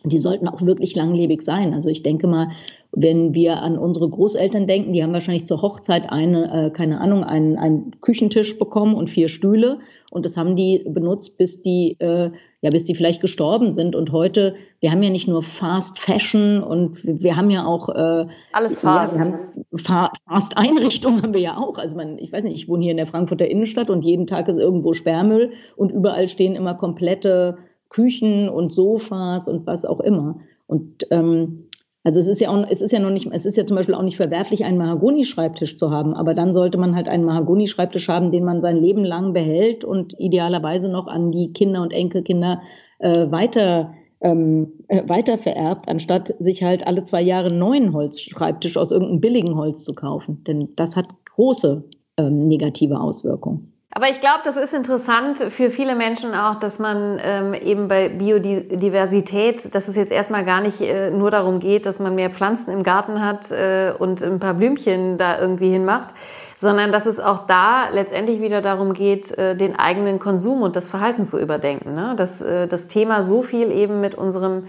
die 0.04 0.20
sollten 0.20 0.48
auch 0.48 0.62
wirklich 0.62 0.96
langlebig 0.96 1.42
sein. 1.42 1.74
Also 1.74 1.90
ich 1.90 2.04
denke 2.04 2.28
mal, 2.28 2.50
wenn 2.94 3.34
wir 3.34 3.62
an 3.62 3.78
unsere 3.78 4.10
Großeltern 4.10 4.68
denken, 4.68 4.94
die 4.94 5.02
haben 5.04 5.14
wahrscheinlich 5.14 5.48
zur 5.48 5.62
Hochzeit 5.62 6.10
eine, 6.10 6.68
äh, 6.68 6.70
keine 6.72 7.00
Ahnung, 7.00 7.24
einen, 7.24 7.58
einen 7.58 8.02
Küchentisch 8.02 8.58
bekommen 8.60 8.96
und 8.96 9.10
vier 9.10 9.30
Stühle 9.30 9.80
und 10.12 10.26
das 10.26 10.36
haben 10.36 10.58
die 10.58 10.84
benutzt, 10.86 11.38
bis 11.38 11.62
die, 11.62 11.96
äh, 12.00 12.32
ja, 12.60 12.70
bis 12.70 12.84
die 12.84 12.96
vielleicht 12.96 13.22
gestorben 13.22 13.74
sind. 13.74 13.96
Und 13.96 14.12
heute, 14.12 14.56
wir 14.82 14.92
haben 14.92 15.02
ja 15.02 15.10
nicht 15.10 15.30
nur 15.30 15.42
Fast 15.42 15.98
Fashion 16.00 16.62
und 16.62 16.98
wir 17.02 17.38
haben 17.38 17.50
ja 17.50 17.66
auch 17.66 17.88
äh, 17.88 18.28
alles 18.52 18.82
Fast. 18.82 19.18
Ja, 19.18 19.40
Fa 19.78 20.12
Fast 20.28 20.58
Einrichtungen 20.58 21.24
haben 21.24 21.34
wir 21.34 21.40
ja 21.40 21.56
auch. 21.56 21.78
Also 21.78 21.96
man, 21.96 22.20
ich 22.20 22.34
weiß 22.34 22.44
nicht, 22.44 22.56
ich 22.56 22.68
wohne 22.68 22.84
hier 22.84 22.92
in 22.92 22.98
der 22.98 23.08
Frankfurter 23.08 23.50
Innenstadt 23.50 23.90
und 23.90 24.04
jeden 24.04 24.28
Tag 24.28 24.50
ist 24.50 24.58
irgendwo 24.58 24.92
Sperrmüll 24.92 25.52
und 25.78 25.94
überall 25.94 26.28
stehen 26.28 26.58
immer 26.58 26.76
komplette 26.76 27.58
Küchen 27.88 28.50
und 28.50 28.74
Sofas 28.74 29.48
und 29.48 29.66
was 29.66 29.86
auch 29.86 30.02
immer. 30.02 30.42
Und 30.68 31.08
ähm, 31.10 31.70
also 32.04 32.20
es 32.20 32.28
ist 32.28 32.42
ja 32.42 32.50
auch, 32.50 32.66
es 32.70 32.82
ist 32.82 32.92
ja 32.92 33.00
noch 33.00 33.12
nicht, 33.12 33.30
es 33.32 33.46
ist 33.46 33.58
ja 33.58 33.66
zum 33.66 33.78
Beispiel 33.78 33.96
auch 33.96 34.02
nicht 34.02 34.18
verwerflich, 34.18 34.66
einen 34.66 34.78
Mahagoni-Schreibtisch 34.78 35.78
zu 35.78 35.92
haben, 35.92 36.14
aber 36.16 36.34
dann 36.34 36.54
sollte 36.54 36.78
man 36.78 36.96
halt 36.96 37.08
einen 37.08 37.26
Mahagoni-Schreibtisch 37.26 38.08
haben, 38.08 38.32
den 38.32 38.44
man 38.44 38.62
sein 38.62 38.78
Leben 38.78 39.06
lang 39.06 39.34
behält 39.34 39.84
und 39.84 40.16
idealerweise 40.20 40.90
noch 40.90 41.08
an 41.08 41.32
die 41.32 41.54
Kinder 41.54 41.82
und 41.82 41.92
Enkelkinder 41.92 42.62
äh, 43.00 43.30
weiter 43.32 43.94
ähm, 44.22 44.74
äh, 44.88 45.08
weiter 45.08 45.38
vererbt, 45.38 45.88
anstatt 45.90 46.34
sich 46.40 46.64
halt 46.64 46.86
alle 46.86 47.04
zwei 47.04 47.22
Jahre 47.22 47.50
einen 47.50 47.60
neuen 47.60 47.94
Holzschreibtisch 47.94 48.78
aus 48.78 48.92
irgendeinem 48.92 49.22
billigen 49.22 49.56
Holz 49.56 49.84
zu 49.84 49.96
kaufen. 49.96 50.44
Denn 50.44 50.70
das 50.76 50.96
hat 50.96 51.08
große 51.26 51.84
ähm, 52.18 52.48
negative 52.48 53.00
Auswirkung. 53.00 53.71
Aber 53.94 54.10
ich 54.10 54.22
glaube, 54.22 54.40
das 54.46 54.56
ist 54.56 54.74
interessant 54.74 55.38
für 55.38 55.70
viele 55.70 55.96
Menschen 55.96 56.34
auch, 56.34 56.56
dass 56.56 56.80
man 56.80 57.20
ähm, 57.22 57.54
eben 57.54 57.90
bei 57.90 58.08
Biodiversität, 58.08 59.76
dass 59.76 59.90
es 59.90 59.98
jetzt 59.98 60.14
erstmal 60.14 60.46
gar 60.46 60.62
nicht 60.62 60.80
äh, 60.80 61.12
nur 61.12 61.30
darum 61.30 61.60
geht, 61.60 61.86
dass 61.86 62.00
man 62.00 62.16
mehr 62.16 62.30
Pflanzen 62.30 62.72
im 62.72 62.84
Garten 62.84 63.22
hat 63.22 63.52
äh, 63.52 63.94
und 63.98 64.24
ein 64.24 64.40
paar 64.40 64.54
Blümchen 64.54 65.18
da 65.18 65.38
irgendwie 65.38 65.70
hinmacht, 65.70 66.14
sondern 66.56 66.94
dass 66.94 67.06
es 67.06 67.20
auch 67.20 67.48
da 67.48 67.90
letztendlich 67.90 68.40
wieder 68.40 68.62
darum 68.62 68.94
geht, 68.94 69.38
äh, 69.38 69.58
den 69.58 69.78
eigenen 69.78 70.20
Konsum 70.20 70.62
und 70.62 70.78
das 70.78 70.88
Verhalten 70.88 71.26
zu 71.26 71.38
überdenken. 71.38 71.94
Ne? 71.94 72.14
Dass 72.16 72.42
äh, 72.42 72.70
das 72.70 72.88
Thema 72.88 73.24
so 73.24 73.42
viel 73.42 73.72
eben 73.72 74.00
mit 74.00 74.16
unserem 74.16 74.68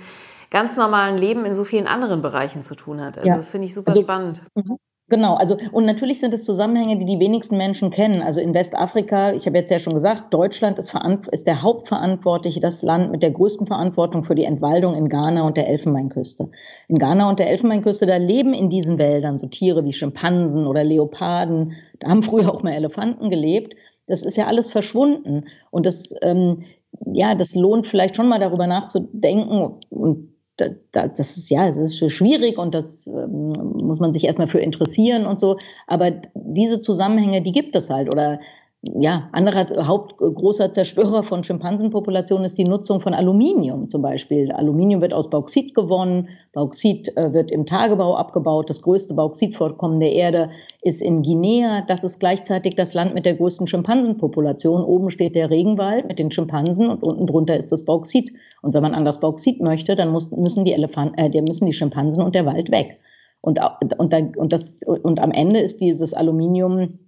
ganz 0.50 0.76
normalen 0.76 1.16
Leben 1.16 1.44
in 1.44 1.54
so 1.54 1.62
vielen 1.62 1.86
anderen 1.86 2.22
Bereichen 2.22 2.64
zu 2.64 2.74
tun 2.74 3.00
hat. 3.00 3.18
Also 3.18 3.28
ja. 3.28 3.36
das 3.36 3.50
finde 3.50 3.68
ich 3.68 3.74
super 3.74 3.92
also, 3.92 4.02
spannend. 4.02 4.42
Mhm. 4.56 4.78
Genau, 5.12 5.34
also 5.34 5.58
und 5.72 5.84
natürlich 5.84 6.20
sind 6.20 6.32
es 6.32 6.42
Zusammenhänge, 6.42 6.98
die 6.98 7.04
die 7.04 7.20
wenigsten 7.20 7.58
Menschen 7.58 7.90
kennen. 7.90 8.22
Also 8.22 8.40
in 8.40 8.54
Westafrika, 8.54 9.34
ich 9.34 9.44
habe 9.44 9.58
jetzt 9.58 9.70
ja 9.70 9.78
schon 9.78 9.92
gesagt, 9.92 10.32
Deutschland 10.32 10.78
ist, 10.78 10.94
ist, 11.30 11.46
der 11.46 11.60
Hauptverantwortliche, 11.60 12.60
das 12.60 12.80
Land 12.80 13.12
mit 13.12 13.22
der 13.22 13.30
größten 13.30 13.66
Verantwortung 13.66 14.24
für 14.24 14.34
die 14.34 14.44
Entwaldung 14.44 14.94
in 14.94 15.10
Ghana 15.10 15.46
und 15.46 15.58
der 15.58 15.68
Elfenbeinküste. 15.68 16.48
In 16.88 16.98
Ghana 16.98 17.28
und 17.28 17.38
der 17.38 17.50
Elfenbeinküste, 17.50 18.06
da 18.06 18.16
leben 18.16 18.54
in 18.54 18.70
diesen 18.70 18.96
Wäldern 18.96 19.38
so 19.38 19.48
Tiere 19.48 19.84
wie 19.84 19.92
Schimpansen 19.92 20.66
oder 20.66 20.82
Leoparden. 20.82 21.74
Da 21.98 22.08
haben 22.08 22.22
früher 22.22 22.50
auch 22.50 22.62
mal 22.62 22.72
Elefanten 22.72 23.28
gelebt. 23.28 23.74
Das 24.06 24.22
ist 24.22 24.38
ja 24.38 24.46
alles 24.46 24.70
verschwunden 24.70 25.44
und 25.70 25.84
das 25.84 26.14
ähm, 26.22 26.64
ja, 27.04 27.34
das 27.34 27.54
lohnt 27.54 27.86
vielleicht 27.86 28.16
schon 28.16 28.28
mal 28.28 28.38
darüber 28.38 28.66
nachzudenken 28.66 29.78
und 29.90 30.31
das 30.56 31.36
ist 31.36 31.48
ja, 31.48 31.68
das 31.68 31.78
ist 31.78 32.12
schwierig 32.12 32.58
und 32.58 32.74
das 32.74 33.06
ähm, 33.06 33.52
muss 33.74 34.00
man 34.00 34.12
sich 34.12 34.24
erstmal 34.24 34.48
für 34.48 34.60
interessieren 34.60 35.26
und 35.26 35.40
so. 35.40 35.58
Aber 35.86 36.10
diese 36.34 36.80
Zusammenhänge, 36.80 37.42
die 37.42 37.52
gibt 37.52 37.74
es 37.74 37.90
halt. 37.90 38.12
Oder 38.12 38.40
ja, 38.84 39.28
anderer 39.30 39.86
hauptgroßer 39.86 40.72
Zerstörer 40.72 41.22
von 41.22 41.44
Schimpansenpopulationen 41.44 42.44
ist 42.44 42.58
die 42.58 42.64
Nutzung 42.64 43.00
von 43.00 43.14
Aluminium 43.14 43.88
zum 43.88 44.02
Beispiel. 44.02 44.50
Aluminium 44.50 45.00
wird 45.00 45.14
aus 45.14 45.30
Bauxit 45.30 45.72
gewonnen. 45.72 46.30
Bauxit 46.52 47.16
äh, 47.16 47.32
wird 47.32 47.52
im 47.52 47.64
Tagebau 47.64 48.16
abgebaut. 48.16 48.68
Das 48.68 48.82
größte 48.82 49.14
Bauxitvorkommen 49.14 50.00
der 50.00 50.12
Erde 50.12 50.50
ist 50.80 51.00
in 51.00 51.22
Guinea. 51.22 51.82
Das 51.86 52.02
ist 52.02 52.18
gleichzeitig 52.18 52.74
das 52.74 52.92
Land 52.92 53.14
mit 53.14 53.24
der 53.24 53.34
größten 53.34 53.68
Schimpansenpopulation. 53.68 54.82
Oben 54.82 55.10
steht 55.10 55.36
der 55.36 55.48
Regenwald 55.48 56.08
mit 56.08 56.18
den 56.18 56.32
Schimpansen 56.32 56.90
und 56.90 57.04
unten 57.04 57.28
drunter 57.28 57.56
ist 57.56 57.70
das 57.70 57.84
Bauxit. 57.84 58.32
Und 58.62 58.74
wenn 58.74 58.82
man 58.82 58.94
an 58.94 59.04
das 59.04 59.20
Bauxit 59.20 59.60
möchte, 59.60 59.94
dann 59.94 60.10
muss, 60.10 60.32
müssen 60.32 60.64
die 60.64 60.72
Elefanten, 60.72 61.14
äh, 61.18 61.40
müssen 61.40 61.66
die 61.66 61.72
Schimpansen 61.72 62.24
und 62.24 62.34
der 62.34 62.46
Wald 62.46 62.72
weg. 62.72 62.98
Und, 63.42 63.60
und, 63.98 64.36
und, 64.36 64.52
das, 64.52 64.82
und 64.84 65.20
am 65.20 65.30
Ende 65.30 65.60
ist 65.60 65.80
dieses 65.80 66.14
Aluminium 66.14 66.98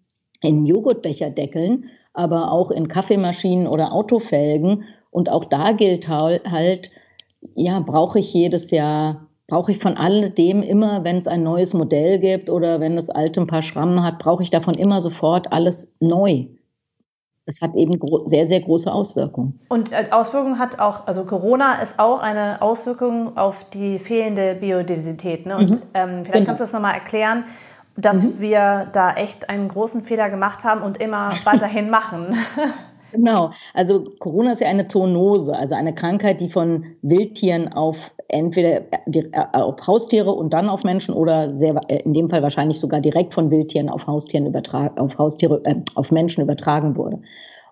in 0.45 0.67
Joghurtbecherdeckeln, 0.67 1.87
aber 2.13 2.53
auch 2.53 2.71
in 2.71 2.89
Kaffeemaschinen 2.89 3.67
oder 3.67 3.93
Autofelgen. 3.93 4.85
Und 5.11 5.31
auch 5.31 5.45
da 5.45 5.73
gilt 5.73 6.09
halt, 6.09 6.91
ja, 7.55 7.81
brauche 7.81 8.19
ich 8.19 8.33
jedes 8.33 8.71
Jahr, 8.71 9.29
brauche 9.47 9.73
ich 9.73 9.79
von 9.79 9.97
alledem 9.97 10.63
immer, 10.63 11.05
wenn 11.05 11.19
es 11.19 11.27
ein 11.27 11.43
neues 11.43 11.75
Modell 11.75 12.19
gibt 12.19 12.51
oder 12.51 12.81
wenn 12.81 12.97
das 12.97 13.11
alte 13.11 13.41
ein 13.41 13.47
paar 13.47 13.63
Schrammen 13.63 14.03
hat, 14.03 14.19
brauche 14.19 14.43
ich 14.43 14.51
davon 14.51 14.75
immer 14.75 15.01
sofort 15.01 15.53
alles 15.53 15.93
neu. 16.01 16.47
Das 17.47 17.61
hat 17.61 17.75
eben 17.75 18.01
sehr, 18.25 18.47
sehr 18.47 18.61
große 18.61 18.91
Auswirkungen. 18.91 19.61
Und 19.69 19.93
äh, 19.93 20.09
Auswirkungen 20.13 20.59
hat 20.59 20.79
auch, 20.79 21.07
also 21.07 21.25
Corona 21.25 21.75
ist 21.83 21.99
auch 21.99 22.23
eine 22.23 22.63
Auswirkung 22.63 23.37
auf 23.37 23.69
die 23.75 23.99
fehlende 23.99 24.55
Biodiversität. 24.55 25.45
Ne? 25.45 25.59
Und 25.59 25.71
mhm. 25.71 25.83
ähm, 25.93 26.09
vielleicht 26.25 26.33
genau. 26.33 26.47
kannst 26.47 26.61
du 26.61 26.65
das 26.65 26.73
nochmal 26.73 26.95
erklären, 26.95 27.45
dass 27.97 28.25
mhm. 28.25 28.41
wir 28.41 28.89
da 28.93 29.13
echt 29.13 29.49
einen 29.49 29.69
großen 29.69 30.03
Fehler 30.03 30.31
gemacht 30.31 30.65
haben 30.65 30.83
und 30.83 31.01
immer 31.01 31.31
weiterhin 31.45 31.91
machen. 31.91 32.37
Genau, 33.13 33.53
also 33.75 34.07
Corona 34.19 34.53
ist 34.53 34.61
ja 34.61 34.67
eine 34.67 34.89
Zoonose, 34.89 35.57
also 35.57 35.77
eine 35.77 35.95
Krankheit, 35.95 36.41
die 36.41 36.49
von 36.49 36.97
Wildtieren 37.03 37.73
auf 37.73 38.11
entweder 38.27 38.83
äh, 39.07 39.31
auf 39.53 39.87
Haustiere 39.87 40.33
und 40.33 40.53
dann 40.53 40.69
auf 40.69 40.83
Menschen 40.83 41.15
oder 41.15 41.57
sehr, 41.57 41.81
äh, 41.89 42.03
in 42.03 42.13
dem 42.13 42.29
Fall 42.29 42.43
wahrscheinlich 42.43 42.81
sogar 42.81 43.01
direkt 43.01 43.35
von 43.35 43.51
Wildtieren 43.51 43.89
auf 43.89 44.09
Haustieren 44.09 44.47
übertragen, 44.47 44.99
auf 44.99 45.17
Haustiere, 45.19 45.61
äh, 45.65 45.77
auf 45.95 46.11
Menschen 46.11 46.43
übertragen 46.43 46.97
wurde. 46.97 47.21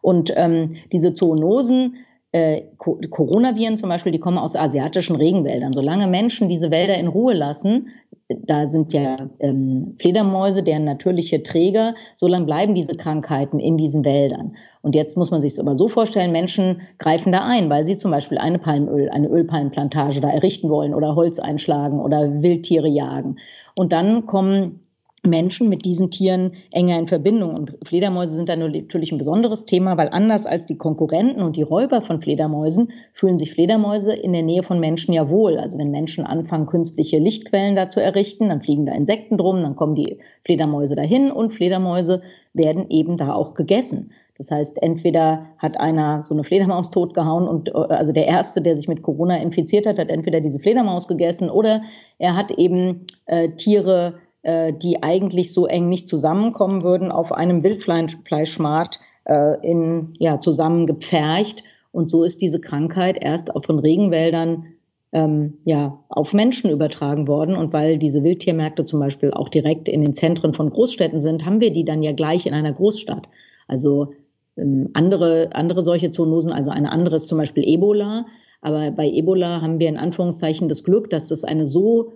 Und 0.00 0.32
ähm, 0.36 0.76
diese 0.92 1.14
Zoonosen 1.14 1.96
äh, 2.32 2.62
Coronaviren 2.78 3.76
zum 3.76 3.90
Beispiel, 3.90 4.12
die 4.12 4.18
kommen 4.18 4.38
aus 4.38 4.56
asiatischen 4.56 5.16
Regenwäldern. 5.16 5.74
Solange 5.74 6.06
Menschen 6.06 6.48
diese 6.48 6.70
Wälder 6.70 6.96
in 6.96 7.08
Ruhe 7.08 7.34
lassen, 7.34 7.88
da 8.28 8.66
sind 8.66 8.94
ja 8.94 9.16
ähm, 9.40 9.96
Fledermäuse, 10.00 10.62
deren 10.62 10.84
natürliche 10.84 11.42
Träger, 11.42 11.94
solange 12.16 12.46
bleiben 12.46 12.74
diese 12.74 12.96
Krankheiten 12.96 13.60
in 13.60 13.76
diesen 13.76 14.04
Wäldern. 14.04 14.56
Und 14.80 14.94
jetzt 14.94 15.16
muss 15.16 15.30
man 15.30 15.42
sich 15.42 15.52
es 15.52 15.58
aber 15.58 15.76
so 15.76 15.88
vorstellen, 15.88 16.32
Menschen 16.32 16.80
greifen 16.98 17.32
da 17.32 17.40
ein, 17.40 17.68
weil 17.68 17.84
sie 17.84 17.96
zum 17.96 18.10
Beispiel 18.10 18.38
eine 18.38 18.58
Palmöl, 18.58 19.10
eine 19.10 19.28
Ölpalmenplantage 19.28 20.22
da 20.22 20.30
errichten 20.30 20.70
wollen 20.70 20.94
oder 20.94 21.14
Holz 21.14 21.38
einschlagen 21.38 22.00
oder 22.00 22.42
Wildtiere 22.42 22.88
jagen. 22.88 23.36
Und 23.74 23.92
dann 23.92 24.26
kommen 24.26 24.80
Menschen 25.24 25.68
mit 25.68 25.84
diesen 25.84 26.10
Tieren 26.10 26.52
enger 26.72 26.98
in 26.98 27.06
Verbindung. 27.06 27.54
Und 27.54 27.76
Fledermäuse 27.84 28.34
sind 28.34 28.48
da 28.48 28.56
natürlich 28.56 29.12
ein 29.12 29.18
besonderes 29.18 29.64
Thema, 29.64 29.96
weil 29.96 30.08
anders 30.08 30.46
als 30.46 30.66
die 30.66 30.76
Konkurrenten 30.76 31.42
und 31.42 31.56
die 31.56 31.62
Räuber 31.62 32.02
von 32.02 32.20
Fledermäusen 32.20 32.92
fühlen 33.12 33.38
sich 33.38 33.52
Fledermäuse 33.52 34.14
in 34.14 34.32
der 34.32 34.42
Nähe 34.42 34.64
von 34.64 34.80
Menschen 34.80 35.14
ja 35.14 35.30
wohl. 35.30 35.58
Also 35.58 35.78
wenn 35.78 35.92
Menschen 35.92 36.26
anfangen, 36.26 36.66
künstliche 36.66 37.18
Lichtquellen 37.18 37.76
da 37.76 37.88
zu 37.88 38.02
errichten, 38.02 38.48
dann 38.48 38.62
fliegen 38.62 38.86
da 38.86 38.92
Insekten 38.92 39.38
drum, 39.38 39.60
dann 39.60 39.76
kommen 39.76 39.94
die 39.94 40.18
Fledermäuse 40.44 40.96
dahin 40.96 41.30
und 41.30 41.52
Fledermäuse 41.52 42.22
werden 42.52 42.86
eben 42.90 43.16
da 43.16 43.32
auch 43.32 43.54
gegessen. 43.54 44.10
Das 44.38 44.50
heißt, 44.50 44.82
entweder 44.82 45.46
hat 45.58 45.78
einer 45.78 46.24
so 46.24 46.34
eine 46.34 46.42
Fledermaus 46.42 46.90
totgehauen 46.90 47.46
und 47.46 47.68
äh, 47.68 47.72
also 47.72 48.12
der 48.12 48.26
erste, 48.26 48.60
der 48.60 48.74
sich 48.74 48.88
mit 48.88 49.02
Corona 49.02 49.36
infiziert 49.36 49.86
hat, 49.86 49.98
hat 49.98 50.08
entweder 50.08 50.40
diese 50.40 50.58
Fledermaus 50.58 51.06
gegessen 51.06 51.48
oder 51.48 51.82
er 52.18 52.34
hat 52.34 52.50
eben 52.50 53.06
äh, 53.26 53.50
Tiere 53.50 54.14
die 54.44 55.02
eigentlich 55.02 55.52
so 55.52 55.66
eng 55.66 55.88
nicht 55.88 56.08
zusammenkommen 56.08 56.82
würden, 56.82 57.12
auf 57.12 57.30
einem 57.32 57.62
Wildfleischmarkt 57.62 58.98
äh, 59.24 59.66
in, 59.66 60.14
ja, 60.18 60.40
zusammengepfercht. 60.40 61.62
Und 61.92 62.10
so 62.10 62.24
ist 62.24 62.40
diese 62.40 62.60
Krankheit 62.60 63.18
erst 63.20 63.50
von 63.64 63.78
Regenwäldern 63.78 64.66
ähm, 65.12 65.58
ja, 65.64 65.98
auf 66.08 66.32
Menschen 66.32 66.70
übertragen 66.70 67.28
worden. 67.28 67.56
Und 67.56 67.72
weil 67.72 67.98
diese 67.98 68.24
Wildtiermärkte 68.24 68.84
zum 68.84 68.98
Beispiel 68.98 69.30
auch 69.30 69.48
direkt 69.48 69.88
in 69.88 70.02
den 70.02 70.14
Zentren 70.14 70.54
von 70.54 70.70
Großstädten 70.70 71.20
sind, 71.20 71.44
haben 71.44 71.60
wir 71.60 71.70
die 71.70 71.84
dann 71.84 72.02
ja 72.02 72.12
gleich 72.12 72.46
in 72.46 72.54
einer 72.54 72.72
Großstadt. 72.72 73.28
Also 73.68 74.14
ähm, 74.56 74.90
andere, 74.94 75.50
andere 75.52 75.82
solche 75.82 76.10
Zoonosen, 76.10 76.52
also 76.52 76.70
eine 76.70 76.90
andere 76.90 77.16
ist 77.16 77.28
zum 77.28 77.38
Beispiel 77.38 77.64
Ebola. 77.66 78.26
Aber 78.62 78.90
bei 78.92 79.08
Ebola 79.08 79.60
haben 79.60 79.80
wir 79.80 79.88
in 79.88 79.98
Anführungszeichen 79.98 80.68
das 80.68 80.84
Glück, 80.84 81.10
dass 81.10 81.28
das 81.28 81.44
eine 81.44 81.66
so 81.66 82.12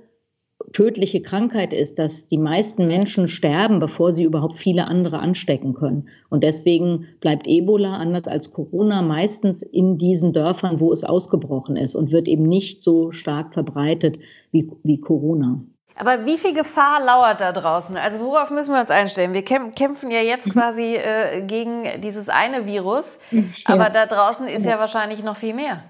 tödliche 0.73 1.23
Krankheit 1.23 1.73
ist, 1.73 1.99
dass 1.99 2.27
die 2.27 2.39
meisten 2.39 2.87
Menschen 2.87 3.29
sterben, 3.29 3.79
bevor 3.79 4.13
sie 4.13 4.25
überhaupt 4.25 4.57
viele 4.57 4.87
andere 4.87 5.19
anstecken 5.19 5.75
können. 5.75 6.09
Und 6.31 6.43
deswegen 6.43 7.07
bleibt 7.21 7.47
Ebola 7.47 7.97
anders 7.97 8.27
als 8.27 8.53
Corona 8.53 9.03
meistens 9.03 9.63
in 9.63 9.99
diesen 9.99 10.33
Dörfern, 10.33 10.81
wo 10.81 10.93
es 10.93 11.05
ausgebrochen 11.05 11.77
ist 11.77 11.95
und 11.95 12.11
wird 12.11 12.27
eben 12.27 12.45
nicht 12.45 12.83
so 12.83 13.11
stark 13.11 13.55
verbreitet 13.55 14.19
wie, 14.51 14.71
wie 14.83 15.01
Corona. 15.01 15.61
Aber 15.99 16.27
wie 16.27 16.37
viel 16.37 16.53
Gefahr 16.53 17.03
lauert 17.03 17.41
da 17.41 17.53
draußen? 17.53 17.97
Also 17.97 18.21
worauf 18.21 18.51
müssen 18.51 18.75
wir 18.75 18.81
uns 18.81 18.91
einstellen? 18.91 19.33
Wir 19.33 19.45
kämpfen 19.45 20.11
ja 20.11 20.21
jetzt 20.21 20.47
mhm. 20.47 20.53
quasi 20.53 20.97
äh, 20.97 21.43
gegen 21.43 21.85
dieses 22.03 22.29
eine 22.29 22.67
Virus, 22.67 23.19
aber 23.65 23.89
da 23.89 24.07
draußen 24.07 24.47
ist 24.47 24.67
ja 24.67 24.79
wahrscheinlich 24.79 25.25
noch 25.25 25.37
viel 25.37 25.55
mehr. 25.55 25.85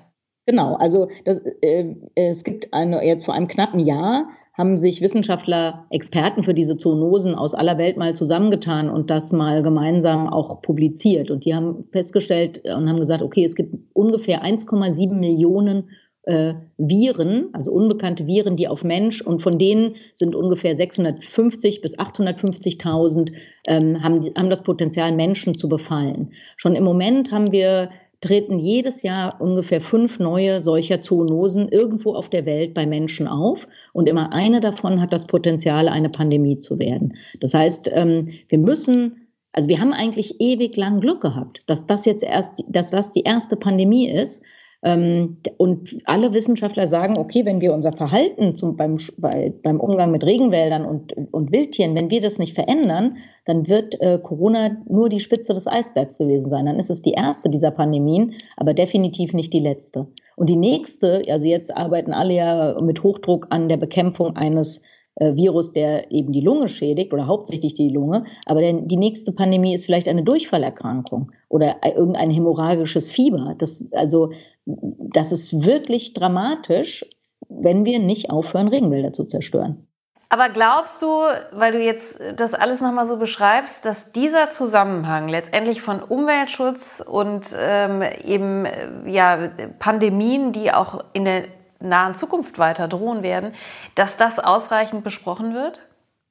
Genau, 0.46 0.76
also 0.76 1.08
das, 1.24 1.40
äh, 1.60 1.96
es 2.14 2.44
gibt 2.44 2.72
eine, 2.72 3.04
jetzt 3.04 3.24
vor 3.24 3.34
einem 3.34 3.48
knappen 3.48 3.80
Jahr 3.80 4.28
haben 4.56 4.78
sich 4.78 5.02
Wissenschaftler, 5.02 5.86
Experten 5.90 6.42
für 6.42 6.54
diese 6.54 6.76
Zoonosen 6.76 7.34
aus 7.34 7.54
aller 7.54 7.76
Welt 7.76 7.96
mal 7.96 8.14
zusammengetan 8.14 8.88
und 8.88 9.10
das 9.10 9.32
mal 9.32 9.62
gemeinsam 9.62 10.28
auch 10.28 10.62
publiziert. 10.62 11.30
Und 11.30 11.44
die 11.44 11.54
haben 11.54 11.84
festgestellt 11.92 12.62
und 12.64 12.88
haben 12.88 13.00
gesagt, 13.00 13.22
okay, 13.22 13.44
es 13.44 13.54
gibt 13.54 13.74
ungefähr 13.92 14.42
1,7 14.42 15.12
Millionen 15.12 15.90
äh, 16.22 16.54
Viren, 16.78 17.50
also 17.52 17.70
unbekannte 17.70 18.26
Viren, 18.26 18.56
die 18.56 18.66
auf 18.66 18.82
Mensch 18.82 19.20
und 19.20 19.42
von 19.42 19.58
denen 19.58 19.94
sind 20.12 20.34
ungefähr 20.34 20.76
650 20.76 21.82
bis 21.82 21.98
850.000 21.98 23.32
ähm, 23.68 24.02
haben, 24.02 24.22
haben 24.36 24.50
das 24.50 24.62
Potenzial, 24.62 25.12
Menschen 25.12 25.54
zu 25.54 25.68
befallen. 25.68 26.32
Schon 26.56 26.74
im 26.74 26.84
Moment 26.84 27.30
haben 27.30 27.52
wir 27.52 27.90
treten 28.26 28.58
jedes 28.58 29.02
Jahr 29.02 29.40
ungefähr 29.40 29.80
fünf 29.80 30.18
neue 30.18 30.60
solcher 30.60 31.00
Zoonosen 31.00 31.68
irgendwo 31.68 32.14
auf 32.14 32.28
der 32.28 32.44
Welt 32.44 32.74
bei 32.74 32.84
Menschen 32.84 33.28
auf. 33.28 33.68
Und 33.92 34.08
immer 34.08 34.32
eine 34.32 34.60
davon 34.60 35.00
hat 35.00 35.12
das 35.12 35.26
Potenzial, 35.26 35.88
eine 35.88 36.08
Pandemie 36.08 36.58
zu 36.58 36.78
werden. 36.78 37.14
Das 37.40 37.54
heißt, 37.54 37.88
ähm, 37.92 38.30
wir 38.48 38.58
müssen, 38.58 39.28
also 39.52 39.68
wir 39.68 39.80
haben 39.80 39.92
eigentlich 39.92 40.40
ewig 40.40 40.76
lang 40.76 41.00
Glück 41.00 41.20
gehabt, 41.20 41.62
dass 41.66 41.86
das 41.86 42.04
jetzt 42.04 42.24
erst, 42.24 42.64
dass 42.68 42.90
das 42.90 43.12
die 43.12 43.22
erste 43.22 43.56
Pandemie 43.56 44.10
ist. 44.10 44.42
Ähm, 44.86 45.38
und 45.56 45.98
alle 46.04 46.32
Wissenschaftler 46.32 46.86
sagen, 46.86 47.18
okay, 47.18 47.44
wenn 47.44 47.60
wir 47.60 47.74
unser 47.74 47.92
Verhalten 47.92 48.54
zum, 48.54 48.76
beim, 48.76 48.98
bei, 49.18 49.52
beim 49.64 49.80
Umgang 49.80 50.12
mit 50.12 50.22
Regenwäldern 50.22 50.84
und, 50.84 51.12
und 51.32 51.50
Wildtieren, 51.50 51.96
wenn 51.96 52.08
wir 52.08 52.20
das 52.20 52.38
nicht 52.38 52.54
verändern, 52.54 53.16
dann 53.46 53.66
wird 53.66 54.00
äh, 54.00 54.20
Corona 54.22 54.76
nur 54.88 55.08
die 55.08 55.18
Spitze 55.18 55.54
des 55.54 55.66
Eisbergs 55.66 56.18
gewesen 56.18 56.48
sein. 56.48 56.66
Dann 56.66 56.78
ist 56.78 56.90
es 56.90 57.02
die 57.02 57.14
erste 57.14 57.50
dieser 57.50 57.72
Pandemien, 57.72 58.34
aber 58.56 58.74
definitiv 58.74 59.32
nicht 59.32 59.52
die 59.52 59.58
letzte. 59.58 60.06
Und 60.36 60.48
die 60.48 60.56
nächste, 60.56 61.22
also 61.28 61.46
jetzt 61.46 61.76
arbeiten 61.76 62.12
alle 62.12 62.34
ja 62.34 62.80
mit 62.80 63.02
Hochdruck 63.02 63.48
an 63.50 63.68
der 63.68 63.78
Bekämpfung 63.78 64.36
eines 64.36 64.80
Virus, 65.18 65.72
der 65.72 66.10
eben 66.10 66.32
die 66.32 66.42
Lunge 66.42 66.68
schädigt 66.68 67.12
oder 67.12 67.26
hauptsächlich 67.26 67.74
die 67.74 67.88
Lunge. 67.88 68.24
Aber 68.44 68.60
der, 68.60 68.74
die 68.74 68.98
nächste 68.98 69.32
Pandemie 69.32 69.74
ist 69.74 69.86
vielleicht 69.86 70.08
eine 70.08 70.22
Durchfallerkrankung 70.22 71.32
oder 71.48 71.76
irgendein 71.84 72.30
hämorrhagisches 72.30 73.10
Fieber. 73.10 73.54
Das, 73.58 73.84
also, 73.92 74.32
das 74.66 75.32
ist 75.32 75.64
wirklich 75.64 76.12
dramatisch, 76.12 77.06
wenn 77.48 77.84
wir 77.84 77.98
nicht 77.98 78.30
aufhören, 78.30 78.68
Regenwälder 78.68 79.12
zu 79.12 79.24
zerstören. 79.24 79.86
Aber 80.28 80.48
glaubst 80.48 81.00
du, 81.02 81.06
weil 81.52 81.72
du 81.72 81.80
jetzt 81.80 82.20
das 82.36 82.52
alles 82.52 82.80
nochmal 82.80 83.06
so 83.06 83.16
beschreibst, 83.16 83.84
dass 83.84 84.10
dieser 84.10 84.50
Zusammenhang 84.50 85.28
letztendlich 85.28 85.82
von 85.82 86.02
Umweltschutz 86.02 87.00
und 87.00 87.54
ähm, 87.56 88.02
eben 88.24 88.66
ja, 89.06 89.50
Pandemien, 89.78 90.52
die 90.52 90.72
auch 90.72 91.04
in 91.12 91.24
der 91.24 91.44
nahen 91.80 92.14
Zukunft 92.14 92.58
weiter 92.58 92.88
drohen 92.88 93.22
werden, 93.22 93.52
dass 93.94 94.16
das 94.16 94.38
ausreichend 94.38 95.04
besprochen 95.04 95.54
wird? 95.54 95.82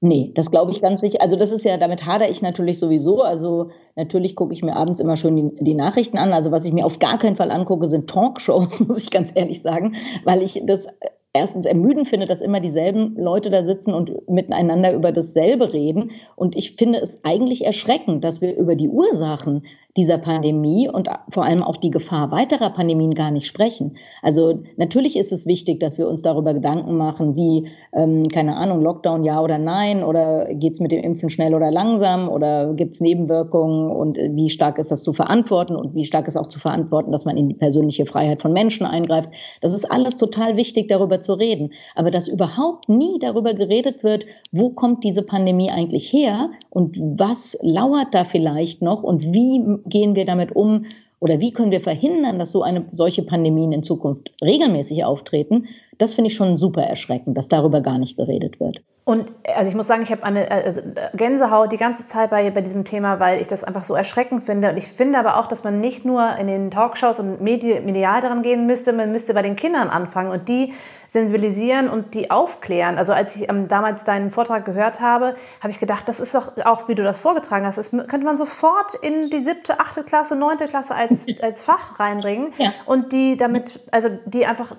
Nee, 0.01 0.33
das 0.35 0.51
glaube 0.51 0.71
ich 0.71 0.81
ganz 0.81 1.01
sicher. 1.01 1.21
Also 1.21 1.35
das 1.35 1.51
ist 1.51 1.63
ja, 1.63 1.77
damit 1.77 2.05
hadere 2.05 2.29
ich 2.29 2.41
natürlich 2.41 2.79
sowieso. 2.79 3.23
Also 3.23 3.71
natürlich 3.95 4.35
gucke 4.35 4.53
ich 4.53 4.61
mir 4.61 4.75
abends 4.75 4.99
immer 4.99 5.17
schön 5.17 5.35
die, 5.35 5.63
die, 5.63 5.73
Nachrichten 5.73 6.17
an. 6.17 6.33
Also 6.33 6.51
was 6.51 6.65
ich 6.65 6.73
mir 6.73 6.85
auf 6.85 6.99
gar 6.99 7.17
keinen 7.17 7.37
Fall 7.37 7.49
angucke, 7.49 7.87
sind 7.87 8.09
Talkshows, 8.09 8.79
muss 8.87 9.01
ich 9.01 9.09
ganz 9.09 9.31
ehrlich 9.33 9.61
sagen, 9.61 9.95
weil 10.23 10.43
ich 10.43 10.61
das 10.65 10.87
erstens 11.35 11.65
ermüdend 11.65 12.07
finde, 12.07 12.25
dass 12.25 12.41
immer 12.41 12.61
dieselben 12.61 13.15
Leute 13.17 13.49
da 13.49 13.63
sitzen 13.63 13.93
und 13.93 14.27
miteinander 14.29 14.93
über 14.93 15.11
dasselbe 15.11 15.73
reden. 15.73 16.11
Und 16.35 16.55
ich 16.55 16.75
finde 16.75 16.99
es 16.99 17.23
eigentlich 17.23 17.65
erschreckend, 17.65 18.23
dass 18.23 18.41
wir 18.41 18.55
über 18.55 18.75
die 18.75 18.89
Ursachen 18.89 19.63
dieser 19.97 20.17
Pandemie 20.17 20.89
und 20.89 21.09
vor 21.29 21.45
allem 21.45 21.63
auch 21.63 21.77
die 21.77 21.89
Gefahr 21.89 22.29
weiterer 22.31 22.69
Pandemien 22.69 23.13
gar 23.13 23.31
nicht 23.31 23.47
sprechen. 23.47 23.95
Also 24.21 24.59
natürlich 24.75 25.15
ist 25.15 25.31
es 25.31 25.45
wichtig, 25.45 25.79
dass 25.79 25.97
wir 25.97 26.09
uns 26.09 26.21
darüber 26.21 26.53
Gedanken 26.53 26.97
machen, 26.97 27.37
wie, 27.37 27.69
ähm, 27.93 28.27
keine 28.27 28.57
Ahnung, 28.57 28.81
Lockdown 28.81 29.23
ja 29.23 29.41
oder 29.41 29.57
nein, 29.57 30.03
oder 30.03 30.53
geht's 30.53 30.81
mit 30.81 30.91
dem 30.91 31.01
Impfen 31.01 31.29
schnell 31.29 31.55
oder 31.55 31.71
langsam, 31.71 32.27
oder 32.27 32.73
gibt's 32.73 32.99
Nebenwirkungen 32.99 33.89
und 33.89 34.17
wie 34.17 34.49
stark 34.49 34.79
ist 34.79 34.91
das 34.91 35.01
zu 35.01 35.13
verantworten 35.13 35.77
und 35.77 35.95
wie 35.95 36.03
stark 36.03 36.27
ist 36.27 36.35
auch 36.35 36.47
zu 36.47 36.59
verantworten, 36.59 37.13
dass 37.13 37.23
man 37.23 37.37
in 37.37 37.47
die 37.47 37.55
persönliche 37.55 38.05
Freiheit 38.05 38.41
von 38.41 38.51
Menschen 38.51 38.85
eingreift. 38.85 39.29
Das 39.61 39.73
ist 39.73 39.89
alles 39.89 40.17
total 40.17 40.57
wichtig, 40.57 40.89
darüber 40.89 41.21
zu 41.25 41.33
reden. 41.33 41.73
Aber 41.95 42.11
dass 42.11 42.27
überhaupt 42.27 42.87
nie 42.87 43.19
darüber 43.19 43.53
geredet 43.53 44.03
wird, 44.03 44.25
wo 44.51 44.69
kommt 44.69 45.03
diese 45.03 45.23
Pandemie 45.23 45.71
eigentlich 45.71 46.11
her 46.13 46.51
und 46.69 46.97
was 46.97 47.57
lauert 47.61 48.13
da 48.13 48.23
vielleicht 48.23 48.81
noch 48.81 49.03
und 49.03 49.33
wie 49.33 49.61
gehen 49.85 50.15
wir 50.15 50.25
damit 50.25 50.55
um 50.55 50.85
oder 51.19 51.39
wie 51.39 51.51
können 51.51 51.71
wir 51.71 51.81
verhindern, 51.81 52.39
dass 52.39 52.51
so 52.51 52.61
eine 52.61 52.85
solche 52.91 53.23
Pandemien 53.23 53.71
in 53.71 53.83
Zukunft 53.83 54.31
regelmäßig 54.43 55.03
auftreten, 55.05 55.67
das 55.97 56.13
finde 56.13 56.29
ich 56.29 56.35
schon 56.35 56.57
super 56.57 56.83
erschreckend, 56.83 57.37
dass 57.37 57.47
darüber 57.47 57.81
gar 57.81 57.97
nicht 57.97 58.17
geredet 58.17 58.59
wird. 58.59 58.81
Und 59.05 59.31
also 59.43 59.69
ich 59.69 59.75
muss 59.75 59.85
sagen, 59.85 60.01
ich 60.01 60.11
habe 60.11 60.23
eine 60.23 60.49
also 60.49 60.81
Gänsehaut 61.13 61.71
die 61.71 61.77
ganze 61.77 62.07
Zeit 62.07 62.31
bei, 62.31 62.49
bei 62.49 62.61
diesem 62.61 62.85
Thema, 62.85 63.19
weil 63.19 63.39
ich 63.39 63.45
das 63.45 63.63
einfach 63.63 63.83
so 63.83 63.93
erschreckend 63.93 64.43
finde. 64.43 64.71
Und 64.71 64.77
ich 64.77 64.87
finde 64.87 65.19
aber 65.19 65.39
auch, 65.39 65.47
dass 65.47 65.63
man 65.63 65.79
nicht 65.79 66.05
nur 66.05 66.35
in 66.37 66.47
den 66.47 66.71
Talkshows 66.71 67.19
und 67.19 67.39
medial 67.39 68.21
daran 68.21 68.41
gehen 68.41 68.65
müsste, 68.65 68.93
man 68.93 69.11
müsste 69.11 69.35
bei 69.35 69.43
den 69.43 69.55
Kindern 69.55 69.89
anfangen 69.89 70.31
und 70.31 70.49
die 70.49 70.73
sensibilisieren 71.15 71.87
und 71.87 72.13
die 72.13 72.31
aufklären. 72.31 72.97
Also 72.97 73.13
als 73.13 73.35
ich 73.35 73.47
ähm, 73.47 73.67
damals 73.67 74.03
deinen 74.03 74.31
Vortrag 74.31 74.65
gehört 74.65 74.99
habe, 74.99 75.35
habe 75.61 75.71
ich 75.71 75.79
gedacht, 75.79 76.09
das 76.09 76.19
ist 76.19 76.35
doch 76.35 76.57
auch, 76.65 76.89
wie 76.89 76.95
du 76.95 77.03
das 77.03 77.17
vorgetragen 77.17 77.65
hast, 77.65 77.77
das 77.77 77.91
könnte 77.91 78.25
man 78.25 78.37
sofort 78.37 78.95
in 78.95 79.29
die 79.29 79.43
siebte, 79.43 79.79
achte 79.79 80.03
Klasse, 80.03 80.35
neunte 80.35 80.67
Klasse 80.67 80.93
als, 80.93 81.25
als 81.41 81.63
Fach 81.63 81.99
reinbringen 81.99 82.53
ja. 82.57 82.73
und 82.85 83.13
die 83.13 83.37
damit, 83.37 83.79
also 83.91 84.09
die 84.25 84.45
einfach, 84.45 84.75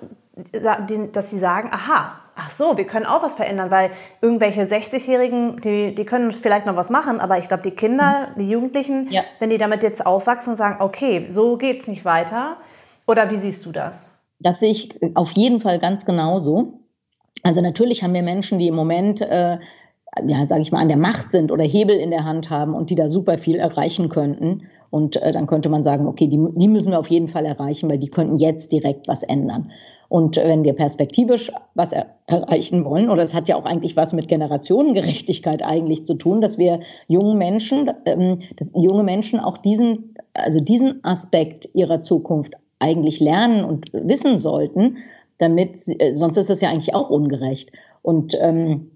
dass 1.13 1.29
sie 1.29 1.39
sagen, 1.39 1.69
aha, 1.71 2.19
ach 2.35 2.51
so, 2.51 2.77
wir 2.77 2.85
können 2.85 3.05
auch 3.05 3.23
was 3.23 3.35
verändern, 3.35 3.71
weil 3.71 3.91
irgendwelche 4.21 4.63
60-Jährigen, 4.63 5.59
die, 5.61 5.95
die 5.95 6.05
können 6.05 6.31
vielleicht 6.31 6.65
noch 6.65 6.75
was 6.75 6.89
machen, 6.89 7.19
aber 7.19 7.37
ich 7.37 7.47
glaube, 7.47 7.63
die 7.63 7.71
Kinder, 7.71 8.29
mhm. 8.35 8.39
die 8.39 8.49
Jugendlichen, 8.49 9.11
ja. 9.11 9.23
wenn 9.39 9.49
die 9.49 9.57
damit 9.57 9.83
jetzt 9.83 10.05
aufwachsen 10.05 10.51
und 10.51 10.57
sagen, 10.57 10.77
okay, 10.79 11.25
so 11.29 11.57
geht 11.57 11.81
es 11.81 11.87
nicht 11.87 12.05
weiter, 12.05 12.57
oder 13.07 13.31
wie 13.31 13.37
siehst 13.37 13.65
du 13.65 13.71
das? 13.71 14.09
Das 14.39 14.59
sehe 14.59 14.71
ich 14.71 14.99
auf 15.15 15.31
jeden 15.31 15.61
Fall 15.61 15.79
ganz 15.79 16.05
genauso. 16.05 16.81
Also 17.43 17.61
natürlich 17.61 18.03
haben 18.03 18.13
wir 18.13 18.21
Menschen, 18.21 18.59
die 18.59 18.67
im 18.67 18.75
Moment, 18.75 19.21
äh, 19.21 19.57
ja, 20.25 20.45
sage 20.45 20.61
ich 20.61 20.71
mal, 20.71 20.81
an 20.81 20.89
der 20.89 20.97
Macht 20.97 21.31
sind 21.31 21.51
oder 21.51 21.63
Hebel 21.63 21.95
in 21.95 22.11
der 22.11 22.25
Hand 22.25 22.49
haben 22.49 22.73
und 22.73 22.89
die 22.89 22.95
da 22.95 23.09
super 23.09 23.37
viel 23.37 23.57
erreichen 23.57 24.09
könnten. 24.09 24.67
Und 24.89 25.15
äh, 25.17 25.31
dann 25.31 25.47
könnte 25.47 25.69
man 25.69 25.83
sagen, 25.83 26.07
okay, 26.07 26.27
die, 26.27 26.39
die 26.55 26.67
müssen 26.67 26.91
wir 26.91 26.99
auf 26.99 27.09
jeden 27.09 27.27
Fall 27.27 27.45
erreichen, 27.45 27.89
weil 27.89 27.97
die 27.97 28.09
könnten 28.09 28.37
jetzt 28.37 28.71
direkt 28.71 29.07
was 29.07 29.23
ändern. 29.23 29.71
Und 30.09 30.37
wenn 30.37 30.63
wir 30.63 30.73
perspektivisch 30.73 31.51
was 31.73 31.91
er 31.91 32.07
erreichen 32.27 32.85
wollen, 32.85 33.09
oder 33.09 33.23
es 33.23 33.33
hat 33.33 33.47
ja 33.47 33.55
auch 33.57 33.65
eigentlich 33.65 33.97
was 33.97 34.13
mit 34.13 34.27
Generationengerechtigkeit 34.27 35.63
eigentlich 35.63 36.05
zu 36.05 36.13
tun, 36.13 36.41
dass 36.41 36.57
wir 36.57 36.79
jungen 37.07 37.37
Menschen, 37.37 37.91
ähm, 38.05 38.39
dass 38.55 38.71
junge 38.73 39.03
Menschen 39.03 39.39
auch 39.39 39.57
diesen, 39.57 40.15
also 40.33 40.61
diesen 40.61 41.03
Aspekt 41.03 41.67
ihrer 41.73 42.01
Zukunft 42.01 42.53
eigentlich 42.79 43.19
lernen 43.19 43.65
und 43.65 43.91
wissen 43.91 44.37
sollten, 44.37 44.97
damit, 45.39 45.81
äh, 45.99 46.15
sonst 46.15 46.37
ist 46.37 46.49
das 46.49 46.61
ja 46.61 46.69
eigentlich 46.69 46.95
auch 46.95 47.09
ungerecht. 47.09 47.71
Und 48.01 48.37
ähm, 48.39 48.91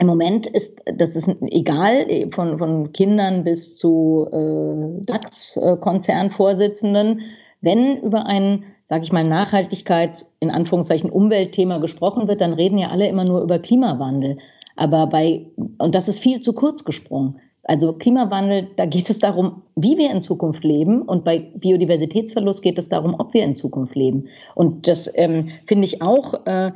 im 0.00 0.06
Moment 0.06 0.46
ist 0.46 0.80
das 0.84 1.16
ist 1.16 1.28
egal 1.42 2.30
von, 2.30 2.58
von 2.58 2.92
Kindern 2.92 3.44
bis 3.44 3.76
zu 3.76 4.28
äh, 4.32 5.04
DAX-Konzernvorsitzenden, 5.04 7.20
wenn 7.60 8.02
über 8.02 8.26
ein 8.26 8.64
sage 8.84 9.04
ich 9.04 9.12
mal, 9.12 9.24
Nachhaltigkeits, 9.24 10.26
in 10.40 10.50
Anführungszeichen 10.50 11.10
Umweltthema 11.10 11.78
gesprochen 11.78 12.28
wird, 12.28 12.40
dann 12.40 12.52
reden 12.52 12.78
ja 12.78 12.90
alle 12.90 13.08
immer 13.08 13.24
nur 13.24 13.42
über 13.42 13.58
Klimawandel. 13.58 14.38
Aber 14.76 15.06
bei, 15.06 15.46
und 15.78 15.94
das 15.94 16.08
ist 16.08 16.18
viel 16.18 16.40
zu 16.40 16.52
kurz 16.52 16.84
gesprungen. 16.84 17.40
Also 17.62 17.94
Klimawandel, 17.94 18.68
da 18.76 18.84
geht 18.84 19.08
es 19.08 19.20
darum, 19.20 19.62
wie 19.74 19.96
wir 19.96 20.10
in 20.10 20.20
Zukunft 20.20 20.64
leben. 20.64 21.00
Und 21.00 21.24
bei 21.24 21.38
Biodiversitätsverlust 21.38 22.62
geht 22.62 22.78
es 22.78 22.90
darum, 22.90 23.14
ob 23.18 23.32
wir 23.32 23.42
in 23.42 23.54
Zukunft 23.54 23.94
leben. 23.94 24.28
Und 24.54 24.86
das 24.86 25.10
ähm, 25.14 25.48
finde 25.66 25.86
ich 25.86 26.02
auch, 26.02 26.46
äh, 26.46 26.72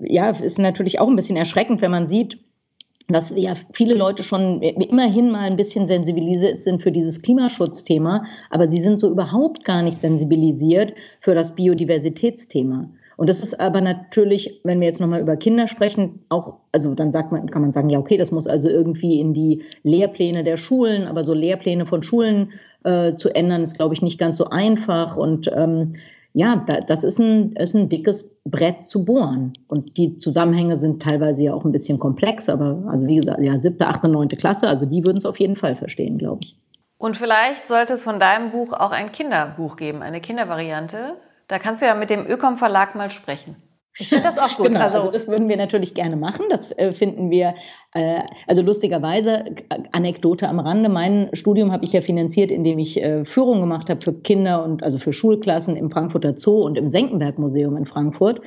ja, 0.00 0.30
ist 0.30 0.58
natürlich 0.58 0.98
auch 0.98 1.08
ein 1.08 1.16
bisschen 1.16 1.36
erschreckend, 1.36 1.82
wenn 1.82 1.90
man 1.90 2.06
sieht, 2.06 2.38
dass 3.08 3.32
ja 3.34 3.54
viele 3.72 3.94
Leute 3.94 4.22
schon 4.22 4.60
immerhin 4.60 5.30
mal 5.30 5.50
ein 5.50 5.56
bisschen 5.56 5.86
sensibilisiert 5.86 6.62
sind 6.62 6.82
für 6.82 6.92
dieses 6.92 7.22
Klimaschutzthema, 7.22 8.24
aber 8.50 8.68
sie 8.68 8.80
sind 8.80 9.00
so 9.00 9.10
überhaupt 9.10 9.64
gar 9.64 9.82
nicht 9.82 9.96
sensibilisiert 9.96 10.92
für 11.20 11.34
das 11.34 11.54
Biodiversitätsthema. 11.54 12.90
Und 13.16 13.28
das 13.28 13.42
ist 13.42 13.58
aber 13.58 13.80
natürlich, 13.80 14.60
wenn 14.62 14.78
wir 14.78 14.86
jetzt 14.86 15.00
nochmal 15.00 15.20
über 15.20 15.36
Kinder 15.36 15.66
sprechen, 15.66 16.20
auch, 16.28 16.58
also 16.70 16.94
dann 16.94 17.10
sagt 17.10 17.32
man, 17.32 17.50
kann 17.50 17.62
man 17.62 17.72
sagen, 17.72 17.90
ja, 17.90 17.98
okay, 17.98 18.16
das 18.16 18.30
muss 18.30 18.46
also 18.46 18.68
irgendwie 18.68 19.18
in 19.18 19.34
die 19.34 19.64
Lehrpläne 19.82 20.44
der 20.44 20.56
Schulen, 20.56 21.04
aber 21.04 21.24
so 21.24 21.34
Lehrpläne 21.34 21.84
von 21.84 22.02
Schulen 22.02 22.52
äh, 22.84 23.16
zu 23.16 23.30
ändern, 23.30 23.64
ist, 23.64 23.74
glaube 23.74 23.94
ich, 23.94 24.02
nicht 24.02 24.18
ganz 24.18 24.36
so 24.36 24.50
einfach. 24.50 25.16
Und 25.16 25.50
ähm, 25.52 25.94
ja, 26.34 26.64
das 26.86 27.04
ist 27.04 27.18
ein, 27.18 27.52
ist 27.52 27.74
ein 27.74 27.88
dickes 27.88 28.36
Brett 28.44 28.86
zu 28.86 29.04
bohren. 29.04 29.52
Und 29.66 29.96
die 29.96 30.18
Zusammenhänge 30.18 30.78
sind 30.78 31.02
teilweise 31.02 31.44
ja 31.44 31.54
auch 31.54 31.64
ein 31.64 31.72
bisschen 31.72 31.98
komplex, 31.98 32.48
aber 32.48 32.84
also 32.88 33.06
wie 33.06 33.16
gesagt, 33.16 33.40
ja, 33.40 33.58
siebte, 33.60 33.86
achte, 33.86 34.08
neunte 34.08 34.36
Klasse, 34.36 34.68
also 34.68 34.86
die 34.86 35.04
würden 35.04 35.18
es 35.18 35.26
auf 35.26 35.38
jeden 35.40 35.56
Fall 35.56 35.76
verstehen, 35.76 36.18
glaube 36.18 36.40
ich. 36.44 36.56
Und 36.98 37.16
vielleicht 37.16 37.68
sollte 37.68 37.92
es 37.92 38.02
von 38.02 38.18
deinem 38.18 38.50
Buch 38.50 38.72
auch 38.72 38.90
ein 38.90 39.12
Kinderbuch 39.12 39.76
geben, 39.76 40.02
eine 40.02 40.20
Kindervariante. 40.20 41.16
Da 41.46 41.58
kannst 41.58 41.80
du 41.80 41.86
ja 41.86 41.94
mit 41.94 42.10
dem 42.10 42.26
Ökom 42.26 42.56
Verlag 42.56 42.94
mal 42.94 43.10
sprechen. 43.10 43.56
Ich 43.98 44.08
finde 44.08 44.24
das 44.24 44.38
auch 44.38 44.56
gut. 44.56 44.68
Genau, 44.68 44.80
also, 44.80 44.98
also, 44.98 45.10
das 45.10 45.26
würden 45.26 45.48
wir 45.48 45.56
natürlich 45.56 45.94
gerne 45.94 46.16
machen. 46.16 46.44
Das 46.50 46.70
äh, 46.78 46.92
finden 46.92 47.30
wir, 47.30 47.54
äh, 47.94 48.20
also 48.46 48.62
lustigerweise, 48.62 49.44
Anekdote 49.92 50.48
am 50.48 50.60
Rande, 50.60 50.88
mein 50.88 51.30
Studium 51.32 51.72
habe 51.72 51.84
ich 51.84 51.92
ja 51.92 52.00
finanziert, 52.00 52.50
indem 52.50 52.78
ich 52.78 53.02
äh, 53.02 53.24
Führung 53.24 53.60
gemacht 53.60 53.90
habe 53.90 54.00
für 54.00 54.12
Kinder 54.12 54.64
und 54.64 54.82
also 54.82 54.98
für 54.98 55.12
Schulklassen 55.12 55.76
im 55.76 55.90
Frankfurter 55.90 56.36
Zoo 56.36 56.60
und 56.60 56.78
im 56.78 56.88
Senckenberg 56.88 57.38
Museum 57.38 57.76
in 57.76 57.86
Frankfurt. 57.86 58.40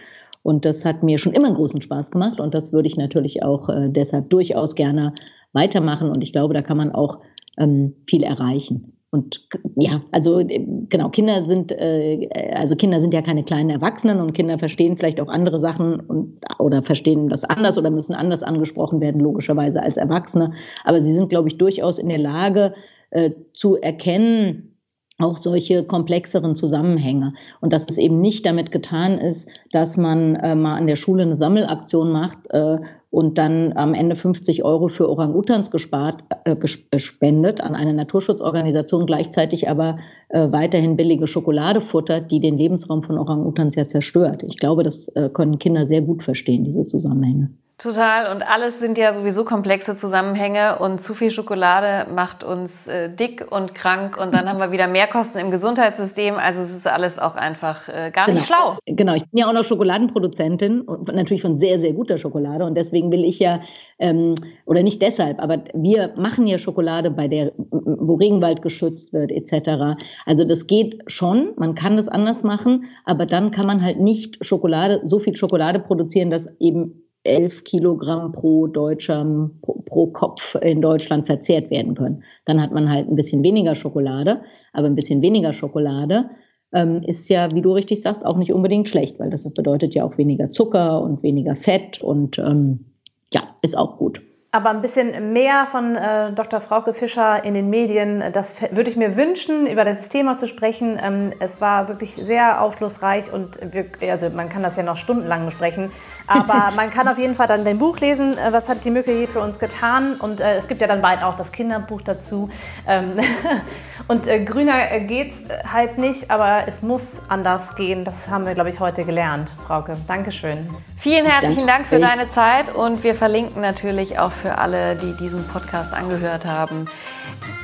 Und 0.43 0.65
das 0.65 0.85
hat 0.85 1.03
mir 1.03 1.17
schon 1.19 1.33
immer 1.33 1.47
einen 1.47 1.55
großen 1.55 1.81
Spaß 1.81 2.11
gemacht 2.11 2.39
und 2.39 2.53
das 2.53 2.73
würde 2.73 2.87
ich 2.87 2.97
natürlich 2.97 3.43
auch 3.43 3.69
äh, 3.69 3.89
deshalb 3.89 4.29
durchaus 4.29 4.75
gerne 4.75 5.13
weitermachen. 5.53 6.09
Und 6.09 6.21
ich 6.21 6.31
glaube, 6.31 6.53
da 6.53 6.61
kann 6.61 6.77
man 6.77 6.91
auch 6.91 7.19
ähm, 7.57 7.95
viel 8.07 8.23
erreichen. 8.23 8.93
Und 9.11 9.45
ja, 9.75 10.01
also 10.13 10.41
genau, 10.45 11.09
Kinder 11.09 11.43
sind, 11.43 11.73
äh, 11.73 12.29
also 12.53 12.77
Kinder 12.77 13.01
sind 13.01 13.13
ja 13.13 13.21
keine 13.21 13.43
kleinen 13.43 13.69
Erwachsenen 13.69 14.21
und 14.21 14.31
Kinder 14.31 14.57
verstehen 14.57 14.95
vielleicht 14.95 15.19
auch 15.19 15.27
andere 15.27 15.59
Sachen 15.59 15.99
und 15.99 16.39
oder 16.59 16.81
verstehen 16.81 17.27
das 17.27 17.43
anders 17.43 17.77
oder 17.77 17.89
müssen 17.89 18.13
anders 18.13 18.41
angesprochen 18.41 19.01
werden, 19.01 19.19
logischerweise 19.19 19.83
als 19.83 19.97
Erwachsene. 19.97 20.53
Aber 20.85 21.01
sie 21.01 21.11
sind, 21.11 21.27
glaube 21.27 21.49
ich, 21.49 21.57
durchaus 21.57 21.99
in 21.99 22.07
der 22.07 22.19
Lage 22.19 22.73
äh, 23.09 23.31
zu 23.51 23.75
erkennen, 23.75 24.77
auch 25.19 25.37
solche 25.37 25.83
komplexeren 25.83 26.55
Zusammenhänge. 26.55 27.33
Und 27.59 27.73
dass 27.73 27.89
es 27.89 27.97
eben 27.97 28.21
nicht 28.21 28.45
damit 28.45 28.71
getan 28.71 29.17
ist, 29.17 29.49
dass 29.73 29.97
man 29.97 30.37
äh, 30.37 30.55
mal 30.55 30.77
an 30.77 30.87
der 30.87 30.95
Schule 30.95 31.23
eine 31.23 31.35
Sammelaktion 31.35 32.13
macht 32.13 32.49
äh, 32.51 32.77
und 33.11 33.37
dann 33.37 33.73
am 33.75 33.93
Ende 33.93 34.15
50 34.15 34.63
Euro 34.63 34.87
für 34.87 35.09
Orang-Utans 35.09 35.69
gespart, 35.69 36.23
äh, 36.45 36.55
gespendet 36.55 37.59
an 37.61 37.75
eine 37.75 37.93
Naturschutzorganisation, 37.93 39.05
gleichzeitig 39.05 39.69
aber 39.69 39.99
äh, 40.29 40.49
weiterhin 40.51 40.95
billige 40.95 41.27
Schokolade 41.27 41.81
futtert, 41.81 42.31
die 42.31 42.39
den 42.39 42.57
Lebensraum 42.57 43.03
von 43.03 43.17
Orang-Utans 43.17 43.75
ja 43.75 43.85
zerstört. 43.85 44.43
Ich 44.43 44.57
glaube, 44.57 44.83
das 44.83 45.09
äh, 45.09 45.29
können 45.29 45.59
Kinder 45.59 45.85
sehr 45.85 46.01
gut 46.01 46.23
verstehen, 46.23 46.63
diese 46.63 46.87
Zusammenhänge. 46.87 47.51
Total. 47.81 48.31
Und 48.31 48.43
alles 48.43 48.79
sind 48.79 48.99
ja 48.99 49.11
sowieso 49.11 49.43
komplexe 49.43 49.95
Zusammenhänge 49.95 50.77
und 50.77 51.01
zu 51.01 51.15
viel 51.15 51.31
Schokolade 51.31 52.11
macht 52.11 52.43
uns 52.43 52.85
äh, 52.85 53.09
dick 53.09 53.47
und 53.49 53.73
krank 53.73 54.17
und 54.21 54.35
dann 54.35 54.47
haben 54.47 54.59
wir 54.59 54.71
wieder 54.71 54.87
Mehrkosten 54.87 55.41
im 55.41 55.49
Gesundheitssystem. 55.49 56.35
Also 56.35 56.61
es 56.61 56.75
ist 56.75 56.85
alles 56.85 57.17
auch 57.17 57.33
einfach 57.33 57.89
äh, 57.89 58.11
gar 58.11 58.29
nicht 58.29 58.45
genau. 58.45 58.75
schlau. 58.75 58.77
Genau, 58.85 59.15
ich 59.15 59.27
bin 59.31 59.39
ja 59.39 59.49
auch 59.49 59.53
noch 59.53 59.63
Schokoladenproduzentin 59.63 60.81
und 60.81 61.07
natürlich 61.07 61.41
von 61.41 61.57
sehr, 61.57 61.79
sehr 61.79 61.93
guter 61.93 62.19
Schokolade 62.19 62.65
und 62.65 62.75
deswegen 62.75 63.09
will 63.09 63.25
ich 63.25 63.39
ja, 63.39 63.61
ähm, 63.97 64.35
oder 64.65 64.83
nicht 64.83 65.01
deshalb, 65.01 65.41
aber 65.41 65.63
wir 65.73 66.13
machen 66.15 66.45
ja 66.45 66.59
Schokolade, 66.59 67.09
bei 67.09 67.27
der, 67.27 67.51
wo 67.57 68.13
Regenwald 68.13 68.61
geschützt 68.61 69.11
wird 69.11 69.31
etc. 69.31 69.99
Also 70.27 70.43
das 70.45 70.67
geht 70.67 71.01
schon, 71.07 71.53
man 71.57 71.73
kann 71.73 71.97
das 71.97 72.09
anders 72.09 72.43
machen, 72.43 72.85
aber 73.05 73.25
dann 73.25 73.49
kann 73.49 73.65
man 73.65 73.83
halt 73.83 73.99
nicht 73.99 74.45
Schokolade, 74.45 75.01
so 75.03 75.17
viel 75.17 75.35
Schokolade 75.35 75.79
produzieren, 75.79 76.29
dass 76.29 76.47
eben 76.59 77.07
11 77.23 77.63
Kilogramm 77.63 78.31
pro 78.31 78.67
Deutscher 78.67 79.23
pro, 79.61 80.07
Kopf 80.07 80.55
in 80.61 80.81
Deutschland 80.81 81.27
verzehrt 81.27 81.69
werden 81.69 81.95
können. 81.95 82.23
Dann 82.45 82.61
hat 82.61 82.71
man 82.71 82.89
halt 82.89 83.07
ein 83.07 83.15
bisschen 83.15 83.43
weniger 83.43 83.75
Schokolade, 83.75 84.41
aber 84.73 84.87
ein 84.87 84.95
bisschen 84.95 85.21
weniger 85.21 85.53
Schokolade 85.53 86.29
ähm, 86.73 87.03
ist 87.05 87.29
ja, 87.29 87.51
wie 87.51 87.61
du 87.61 87.73
richtig 87.73 88.01
sagst, 88.01 88.25
auch 88.25 88.37
nicht 88.37 88.53
unbedingt 88.53 88.87
schlecht, 88.87 89.19
weil 89.19 89.29
das 89.29 89.43
bedeutet 89.53 89.93
ja 89.93 90.03
auch 90.03 90.17
weniger 90.17 90.49
Zucker 90.49 91.01
und 91.01 91.21
weniger 91.23 91.55
Fett 91.55 92.01
und 92.01 92.37
ähm, 92.39 92.85
ja, 93.33 93.43
ist 93.61 93.77
auch 93.77 93.97
gut. 93.97 94.21
Aber 94.53 94.69
ein 94.69 94.81
bisschen 94.81 95.31
mehr 95.31 95.65
von 95.71 95.95
äh, 95.95 96.33
Dr. 96.33 96.59
Frauke 96.59 96.93
Fischer 96.93 97.45
in 97.45 97.53
den 97.53 97.69
Medien, 97.69 98.21
das 98.33 98.61
würde 98.71 98.89
ich 98.89 98.97
mir 98.97 99.15
wünschen, 99.15 99.65
über 99.65 99.85
das 99.85 100.09
Thema 100.09 100.39
zu 100.39 100.49
sprechen. 100.49 100.99
Ähm, 101.01 101.31
es 101.39 101.61
war 101.61 101.87
wirklich 101.87 102.15
sehr 102.17 102.61
aufschlussreich 102.61 103.31
und 103.31 103.59
wir, 103.71 103.85
also 104.11 104.29
man 104.29 104.49
kann 104.49 104.61
das 104.61 104.75
ja 104.75 104.83
noch 104.83 104.97
stundenlang 104.97 105.45
besprechen. 105.45 105.89
Aber 106.31 106.75
man 106.75 106.89
kann 106.89 107.07
auf 107.07 107.17
jeden 107.17 107.35
Fall 107.35 107.47
dann 107.47 107.65
dein 107.65 107.77
Buch 107.77 107.99
lesen, 107.99 108.37
äh, 108.37 108.51
was 108.51 108.69
hat 108.69 108.83
die 108.85 108.89
Mücke 108.89 109.11
je 109.11 109.27
für 109.27 109.39
uns 109.39 109.59
getan. 109.59 110.15
Und 110.15 110.39
äh, 110.39 110.57
es 110.57 110.67
gibt 110.67 110.81
ja 110.81 110.87
dann 110.87 111.01
bald 111.01 111.23
auch 111.23 111.37
das 111.37 111.51
Kinderbuch 111.51 112.01
dazu. 112.01 112.49
Ähm, 112.87 113.19
und 114.07 114.27
äh, 114.27 114.43
grüner 114.43 114.99
geht 115.01 115.33
halt 115.71 115.97
nicht, 115.97 116.31
aber 116.31 116.63
es 116.67 116.81
muss 116.81 117.03
anders 117.27 117.75
gehen. 117.75 118.05
Das 118.05 118.29
haben 118.29 118.45
wir, 118.45 118.53
glaube 118.53 118.69
ich, 118.69 118.79
heute 118.79 119.03
gelernt, 119.03 119.51
Frauke. 119.67 119.97
Dankeschön. 120.07 120.69
Vielen 120.97 121.25
herzlichen 121.25 121.67
Dank 121.67 121.87
für 121.87 121.99
deine 121.99 122.29
Zeit 122.29 122.73
und 122.73 123.03
wir 123.03 123.15
verlinken 123.15 123.61
natürlich 123.61 124.19
auch 124.19 124.31
für 124.31 124.57
alle, 124.57 124.95
die 124.95 125.15
diesen 125.17 125.47
Podcast 125.47 125.93
angehört 125.93 126.45
haben, 126.45 126.85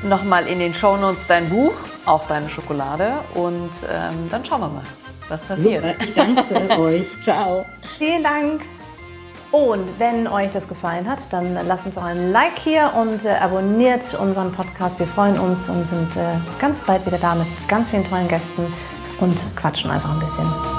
nochmal 0.03 0.47
in 0.47 0.59
den 0.59 0.73
Shownotes 0.73 1.27
dein 1.27 1.47
Buch, 1.49 1.73
auch 2.05 2.27
deine 2.27 2.49
Schokolade 2.49 3.13
und 3.35 3.71
ähm, 3.91 4.27
dann 4.31 4.43
schauen 4.43 4.61
wir 4.61 4.69
mal 4.69 5.06
was 5.29 5.43
passiert. 5.43 5.83
Super, 5.85 6.03
ich 6.03 6.13
danke 6.13 6.79
euch. 6.79 7.07
Ciao. 7.21 7.65
Vielen 7.97 8.23
Dank. 8.23 8.61
Und 9.51 9.97
wenn 9.97 10.27
euch 10.27 10.51
das 10.51 10.67
gefallen 10.67 11.09
hat, 11.09 11.19
dann 11.31 11.57
lasst 11.67 11.85
uns 11.85 11.97
auch 11.97 12.03
ein 12.03 12.31
Like 12.31 12.59
hier 12.59 12.91
und 12.95 13.23
äh, 13.23 13.29
abonniert 13.29 14.13
unseren 14.19 14.51
Podcast. 14.51 14.99
Wir 14.99 15.07
freuen 15.07 15.39
uns 15.39 15.69
und 15.69 15.87
sind 15.87 16.15
äh, 16.17 16.35
ganz 16.59 16.83
bald 16.83 17.05
wieder 17.05 17.17
da 17.17 17.35
mit 17.35 17.47
ganz 17.69 17.89
vielen 17.89 18.07
tollen 18.09 18.27
Gästen 18.27 18.71
und 19.19 19.37
quatschen 19.55 19.89
einfach 19.89 20.13
ein 20.13 20.19
bisschen. 20.19 20.76